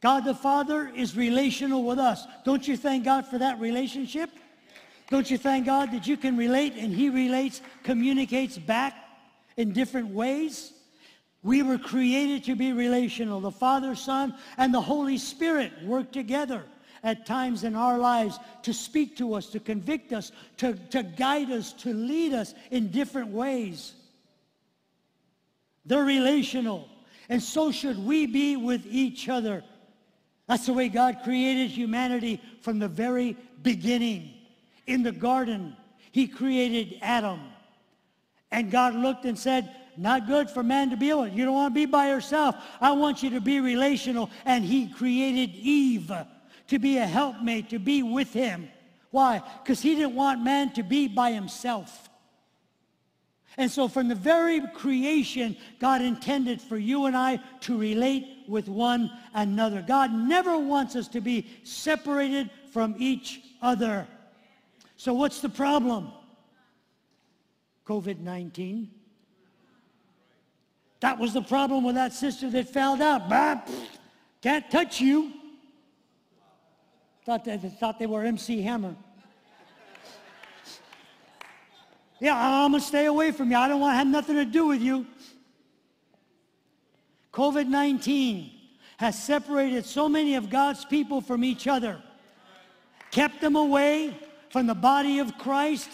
God 0.00 0.24
the 0.24 0.34
Father 0.34 0.90
is 0.94 1.16
relational 1.16 1.82
with 1.82 1.98
us. 1.98 2.26
Don't 2.44 2.66
you 2.66 2.76
thank 2.76 3.04
God 3.04 3.26
for 3.26 3.38
that 3.38 3.58
relationship? 3.58 4.30
Don't 5.10 5.30
you 5.30 5.38
thank 5.38 5.66
God 5.66 5.90
that 5.92 6.06
you 6.06 6.16
can 6.16 6.36
relate 6.36 6.74
and 6.74 6.92
he 6.92 7.08
relates, 7.08 7.60
communicates 7.82 8.58
back 8.58 8.94
in 9.56 9.72
different 9.72 10.08
ways? 10.08 10.72
We 11.42 11.62
were 11.62 11.78
created 11.78 12.44
to 12.44 12.54
be 12.54 12.72
relational. 12.72 13.40
The 13.40 13.50
Father, 13.50 13.94
Son, 13.94 14.34
and 14.56 14.72
the 14.72 14.80
Holy 14.80 15.18
Spirit 15.18 15.72
work 15.82 16.12
together 16.12 16.64
at 17.02 17.26
times 17.26 17.64
in 17.64 17.74
our 17.74 17.96
lives 17.96 18.38
to 18.62 18.74
speak 18.74 19.16
to 19.16 19.34
us, 19.34 19.46
to 19.46 19.60
convict 19.60 20.12
us, 20.12 20.32
to, 20.58 20.74
to 20.90 21.02
guide 21.02 21.50
us, 21.50 21.72
to 21.72 21.94
lead 21.94 22.34
us 22.34 22.54
in 22.70 22.90
different 22.90 23.28
ways. 23.28 23.94
They're 25.86 26.04
relational. 26.04 26.88
And 27.28 27.42
so 27.42 27.70
should 27.70 27.98
we 27.98 28.26
be 28.26 28.56
with 28.56 28.84
each 28.86 29.28
other. 29.28 29.64
That's 30.48 30.66
the 30.66 30.72
way 30.72 30.88
God 30.88 31.18
created 31.22 31.70
humanity 31.70 32.40
from 32.62 32.78
the 32.78 32.88
very 32.88 33.36
beginning. 33.62 34.30
In 34.86 35.02
the 35.02 35.12
garden, 35.12 35.76
he 36.10 36.26
created 36.26 36.98
Adam. 37.02 37.40
And 38.50 38.70
God 38.70 38.94
looked 38.94 39.26
and 39.26 39.38
said, 39.38 39.74
not 39.98 40.26
good 40.26 40.48
for 40.48 40.62
man 40.62 40.90
to 40.90 40.96
be 40.96 41.10
alone. 41.10 41.36
You 41.36 41.44
don't 41.44 41.54
want 41.54 41.74
to 41.74 41.80
be 41.80 41.84
by 41.84 42.08
yourself. 42.08 42.54
I 42.80 42.92
want 42.92 43.22
you 43.22 43.30
to 43.30 43.40
be 43.40 43.60
relational. 43.60 44.30
And 44.44 44.64
he 44.64 44.88
created 44.88 45.50
Eve 45.54 46.10
to 46.68 46.78
be 46.78 46.98
a 46.98 47.06
helpmate, 47.06 47.70
to 47.70 47.78
be 47.78 48.02
with 48.02 48.32
him. 48.32 48.68
Why? 49.10 49.42
Because 49.62 49.80
he 49.80 49.96
didn't 49.96 50.14
want 50.14 50.42
man 50.42 50.72
to 50.74 50.82
be 50.82 51.08
by 51.08 51.32
himself. 51.32 52.07
And 53.56 53.70
so 53.70 53.88
from 53.88 54.08
the 54.08 54.14
very 54.14 54.60
creation, 54.74 55.56
God 55.80 56.02
intended 56.02 56.60
for 56.60 56.76
you 56.76 57.06
and 57.06 57.16
I 57.16 57.40
to 57.62 57.76
relate 57.76 58.44
with 58.46 58.68
one 58.68 59.10
another. 59.34 59.82
God 59.86 60.12
never 60.12 60.56
wants 60.58 60.94
us 60.94 61.08
to 61.08 61.20
be 61.20 61.48
separated 61.64 62.50
from 62.72 62.94
each 62.98 63.40
other. 63.60 64.06
So 64.96 65.12
what's 65.14 65.40
the 65.40 65.48
problem? 65.48 66.12
COVID-19. 67.86 68.88
That 71.00 71.18
was 71.18 71.32
the 71.32 71.42
problem 71.42 71.84
with 71.84 71.94
that 71.94 72.12
sister 72.12 72.50
that 72.50 72.68
fell 72.68 72.96
down. 72.96 73.28
Bah, 73.28 73.60
can't 74.42 74.70
touch 74.70 75.00
you. 75.00 75.32
Thought 77.24 77.44
they, 77.44 77.56
thought 77.56 77.98
they 77.98 78.06
were 78.06 78.24
MC 78.24 78.62
Hammer. 78.62 78.96
Yeah, 82.20 82.36
I'm 82.36 82.72
going 82.72 82.80
to 82.80 82.86
stay 82.86 83.06
away 83.06 83.30
from 83.30 83.50
you. 83.50 83.56
I 83.56 83.68
don't 83.68 83.80
want 83.80 83.92
to 83.92 83.98
have 83.98 84.06
nothing 84.06 84.36
to 84.36 84.44
do 84.44 84.66
with 84.66 84.80
you. 84.82 85.06
COVID-19 87.32 88.50
has 88.96 89.22
separated 89.22 89.86
so 89.86 90.08
many 90.08 90.34
of 90.34 90.50
God's 90.50 90.84
people 90.84 91.20
from 91.20 91.44
each 91.44 91.68
other, 91.68 92.02
kept 93.12 93.40
them 93.40 93.54
away 93.54 94.18
from 94.50 94.66
the 94.66 94.74
body 94.74 95.20
of 95.20 95.38
Christ. 95.38 95.88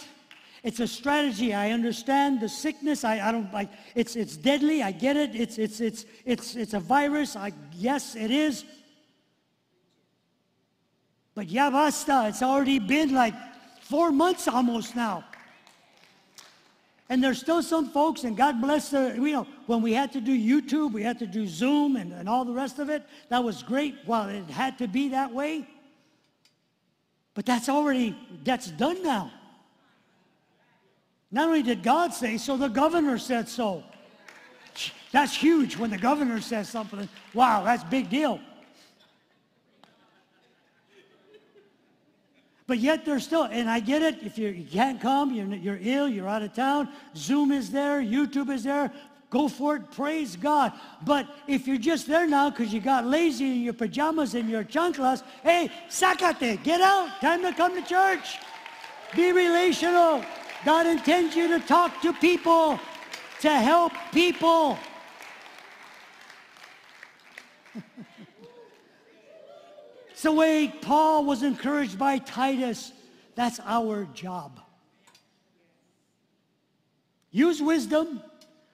It's 0.63 0.79
a 0.79 0.87
strategy. 0.87 1.53
I 1.53 1.69
understand 1.69 2.41
the 2.41 2.49
sickness. 2.49 3.03
I, 3.03 3.19
I 3.19 3.31
don't 3.31 3.53
like 3.53 3.69
it's 3.93 4.15
it's 4.15 4.35
deadly. 4.35 4.81
I 4.81 4.91
get 4.91 5.15
it. 5.15 5.35
It's 5.35 5.59
it's 5.59 5.79
it's 5.79 6.05
it's 6.25 6.55
it's 6.55 6.73
a 6.73 6.79
virus. 6.79 7.35
I 7.35 7.51
yes, 7.73 8.15
it 8.15 8.31
is. 8.31 8.65
But 11.35 11.49
yeah, 11.49 11.69
basta. 11.69 12.25
It's 12.29 12.41
already 12.41 12.79
been 12.79 13.13
like 13.13 13.35
four 13.81 14.11
months 14.11 14.47
almost 14.47 14.95
now. 14.95 15.23
And 17.07 17.23
there's 17.23 17.39
still 17.39 17.61
some 17.61 17.89
folks, 17.89 18.23
and 18.23 18.35
God 18.35 18.59
bless 18.59 18.89
the, 18.89 19.13
you 19.15 19.31
know, 19.31 19.47
when 19.67 19.83
we 19.83 19.93
had 19.93 20.11
to 20.13 20.21
do 20.21 20.31
YouTube, 20.35 20.91
we 20.91 21.03
had 21.03 21.19
to 21.19 21.27
do 21.27 21.47
Zoom 21.47 21.97
and, 21.97 22.11
and 22.11 22.27
all 22.27 22.45
the 22.45 22.53
rest 22.53 22.79
of 22.79 22.89
it. 22.89 23.03
That 23.29 23.43
was 23.43 23.61
great 23.61 23.95
while 24.05 24.27
it 24.27 24.49
had 24.49 24.79
to 24.79 24.87
be 24.87 25.09
that 25.09 25.31
way. 25.31 25.67
But 27.35 27.45
that's 27.45 27.69
already, 27.69 28.17
that's 28.43 28.71
done 28.71 29.03
now. 29.03 29.31
Not 31.31 31.47
only 31.47 31.61
did 31.61 31.83
God 31.83 32.13
say 32.13 32.37
so, 32.37 32.57
the 32.57 32.69
governor 32.69 33.19
said 33.19 33.49
so. 33.49 33.83
That's 35.11 35.35
huge 35.35 35.77
when 35.77 35.91
the 35.91 35.97
governor 35.97 36.41
says 36.41 36.69
something. 36.69 37.07
Wow, 37.33 37.63
that's 37.63 37.83
big 37.83 38.09
deal. 38.09 38.39
But 42.67 42.79
yet 42.79 43.05
there's 43.05 43.23
still, 43.23 43.43
and 43.43 43.69
I 43.69 43.79
get 43.79 44.01
it, 44.01 44.23
if 44.23 44.37
you 44.37 44.65
can't 44.71 44.99
come, 44.99 45.33
you're, 45.33 45.47
you're 45.55 45.79
ill, 45.81 46.07
you're 46.07 46.27
out 46.27 46.41
of 46.41 46.53
town, 46.53 46.89
Zoom 47.15 47.51
is 47.51 47.69
there, 47.69 48.01
YouTube 48.01 48.49
is 48.49 48.63
there, 48.63 48.91
go 49.29 49.47
for 49.47 49.75
it, 49.75 49.91
praise 49.91 50.35
God. 50.35 50.73
But 51.03 51.27
if 51.47 51.67
you're 51.67 51.77
just 51.77 52.07
there 52.07 52.25
now 52.25 52.49
because 52.49 52.73
you 52.73 52.79
got 52.79 53.05
lazy 53.05 53.51
in 53.51 53.61
your 53.61 53.73
pajamas 53.73 54.33
and 54.33 54.49
your 54.49 54.63
chanclas, 54.63 55.21
hey, 55.43 55.69
sácate, 55.89 56.63
get 56.63 56.81
out, 56.81 57.21
time 57.21 57.43
to 57.43 57.53
come 57.53 57.75
to 57.75 57.87
church. 57.87 58.37
Be 59.15 59.31
relational. 59.31 60.25
God 60.65 60.87
intends 60.87 61.35
you 61.35 61.47
to 61.49 61.59
talk 61.59 62.01
to 62.01 62.13
people, 62.13 62.79
to 63.41 63.49
help 63.51 63.93
people. 64.11 64.79
The 70.25 70.31
way 70.31 70.67
Paul 70.81 71.23
was 71.23 71.43
encouraged 71.43 71.99
by 71.99 72.17
Titus. 72.17 72.91
That's 73.35 73.59
our 73.63 74.05
job. 74.05 74.59
Use 77.31 77.61
wisdom. 77.61 78.21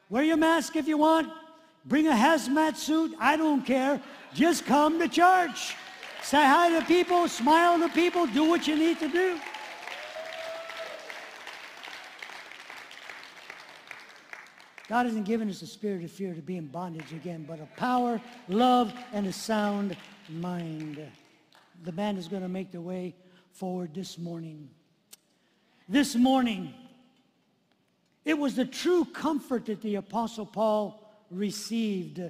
Wear 0.10 0.24
your 0.24 0.38
mask 0.38 0.78
if 0.78 0.88
you 0.88 0.98
want. 0.98 1.30
Bring 1.86 2.08
a 2.08 2.12
hazmat 2.12 2.78
suit. 2.78 3.16
I 3.20 3.36
don't 3.36 3.66
care. 3.66 4.02
Just 4.34 4.66
come 4.66 4.98
to 5.00 5.10
church. 5.10 5.76
Say 6.24 6.38
hi 6.38 6.80
to 6.80 6.86
people. 6.86 7.28
Smile 7.28 7.80
to 7.80 7.90
people. 7.90 8.28
Do 8.28 8.46
what 8.46 8.66
you 8.66 8.78
need 8.78 9.00
to 9.00 9.10
do. 9.10 9.38
God 14.88 15.06
hasn't 15.06 15.26
given 15.26 15.50
us 15.50 15.62
a 15.62 15.68
spirit 15.68 16.04
of 16.04 16.12
fear 16.12 16.34
to 16.34 16.42
be 16.42 16.56
in 16.56 16.68
bondage 16.68 17.12
again, 17.12 17.46
but 17.48 17.60
a 17.60 17.68
power, 17.78 18.22
love, 18.48 18.94
and 19.12 19.28
a 19.28 19.34
sound 19.34 19.98
mind 20.30 21.02
the 21.84 21.92
band 21.92 22.18
is 22.18 22.28
going 22.28 22.44
to 22.44 22.50
make 22.50 22.72
their 22.72 22.82
way 22.82 23.16
forward 23.52 23.94
this 23.94 24.18
morning. 24.18 24.70
This 25.90 26.16
morning, 26.16 26.74
it 28.24 28.38
was 28.38 28.56
the 28.56 28.66
true 28.66 29.06
comfort 29.06 29.66
that 29.66 29.82
the 29.82 29.96
Apostle 29.96 30.46
Paul 30.46 31.04
received 31.30 32.22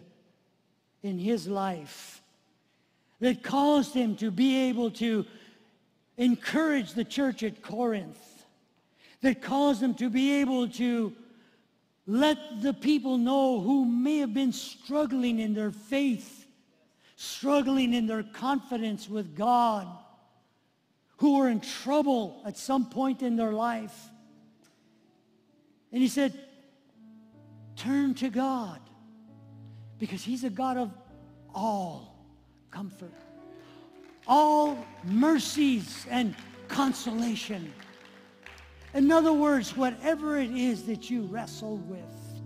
in 1.04 1.20
his 1.20 1.48
life 1.48 2.22
that 3.20 3.44
caused 3.44 3.94
him 3.94 4.16
to 4.16 4.32
be 4.32 4.70
able 4.70 4.92
to 4.92 5.26
encourage 6.18 6.94
the 6.94 7.04
church 7.04 7.44
at 7.44 7.62
Corinth. 7.62 8.18
that 9.22 9.42
caused 9.42 9.82
him 9.82 9.94
to 9.94 10.10
be 10.10 10.42
able 10.42 10.68
to 10.68 11.14
let 12.08 12.62
the 12.62 12.74
people 12.74 13.18
know 13.18 13.60
who 13.60 13.86
may 13.86 14.18
have 14.18 14.34
been 14.34 14.52
struggling 14.52 15.40
in 15.40 15.54
their 15.54 15.72
faith, 15.72 16.41
struggling 17.22 17.94
in 17.94 18.08
their 18.08 18.24
confidence 18.24 19.08
with 19.08 19.36
God, 19.36 19.88
who 21.18 21.38
were 21.38 21.50
in 21.50 21.60
trouble 21.60 22.42
at 22.48 22.58
some 22.58 22.90
point 22.90 23.22
in 23.22 23.36
their 23.36 23.54
life. 23.54 24.10
And 25.92 26.02
he 26.02 26.08
said, 26.08 26.34
turn 27.76 28.16
to 28.16 28.30
God 28.30 28.80
because 30.00 30.24
he's 30.24 30.44
a 30.44 30.50
God 30.50 30.78
of 30.78 30.92
all 31.54 32.26
comfort, 32.72 33.14
all 34.28 34.84
mercies 35.04 36.08
and 36.10 36.34
consolation. 36.70 37.72
In 38.96 39.12
other 39.12 39.32
words, 39.32 39.78
whatever 39.78 40.40
it 40.40 40.50
is 40.50 40.84
that 40.88 41.12
you 41.12 41.22
wrestle 41.26 41.78
with, 41.78 42.42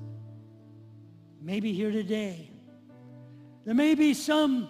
maybe 1.42 1.72
here 1.72 1.92
today, 1.92 2.52
there 3.66 3.74
may 3.74 3.96
be 3.96 4.14
some 4.14 4.68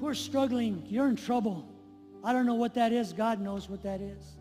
who 0.00 0.08
are 0.08 0.14
struggling. 0.14 0.84
You're 0.88 1.08
in 1.08 1.16
trouble. 1.16 1.64
I 2.24 2.32
don't 2.32 2.44
know 2.44 2.54
what 2.54 2.74
that 2.74 2.92
is. 2.92 3.12
God 3.12 3.40
knows 3.40 3.68
what 3.68 3.82
that 3.84 4.00
is. 4.00 4.36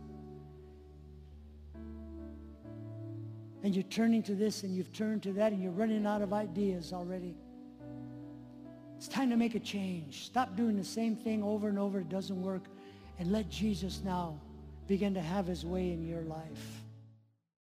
And 3.62 3.74
you're 3.74 3.84
turning 3.84 4.24
to 4.24 4.36
this 4.36 4.64
and 4.64 4.76
you've 4.76 4.92
turned 4.92 5.24
to 5.24 5.34
that 5.34 5.54
and 5.54 5.62
you're 5.62 5.72
running 5.72 6.06
out 6.06 6.22
of 6.22 6.34
ideas 6.34 6.92
already. 6.92 7.36
It's 8.98 9.08
time 9.08 9.30
to 9.30 9.38
make 9.38 9.56
a 9.56 9.60
change. 9.60 10.26
Stop 10.26 10.56
doing 10.56 10.76
the 10.76 10.84
same 10.84 11.16
thing 11.16 11.44
over 11.44 11.70
and 11.70 11.78
over. 11.78 12.00
It 12.00 12.10
doesn't 12.10 12.42
work. 12.42 12.64
And 13.20 13.32
let 13.32 13.50
Jesus 13.50 14.02
now 14.04 14.40
begin 14.88 15.14
to 15.14 15.22
have 15.22 15.46
his 15.46 15.66
way 15.66 15.92
in 15.92 16.06
your 16.06 16.24
life. 16.24 16.83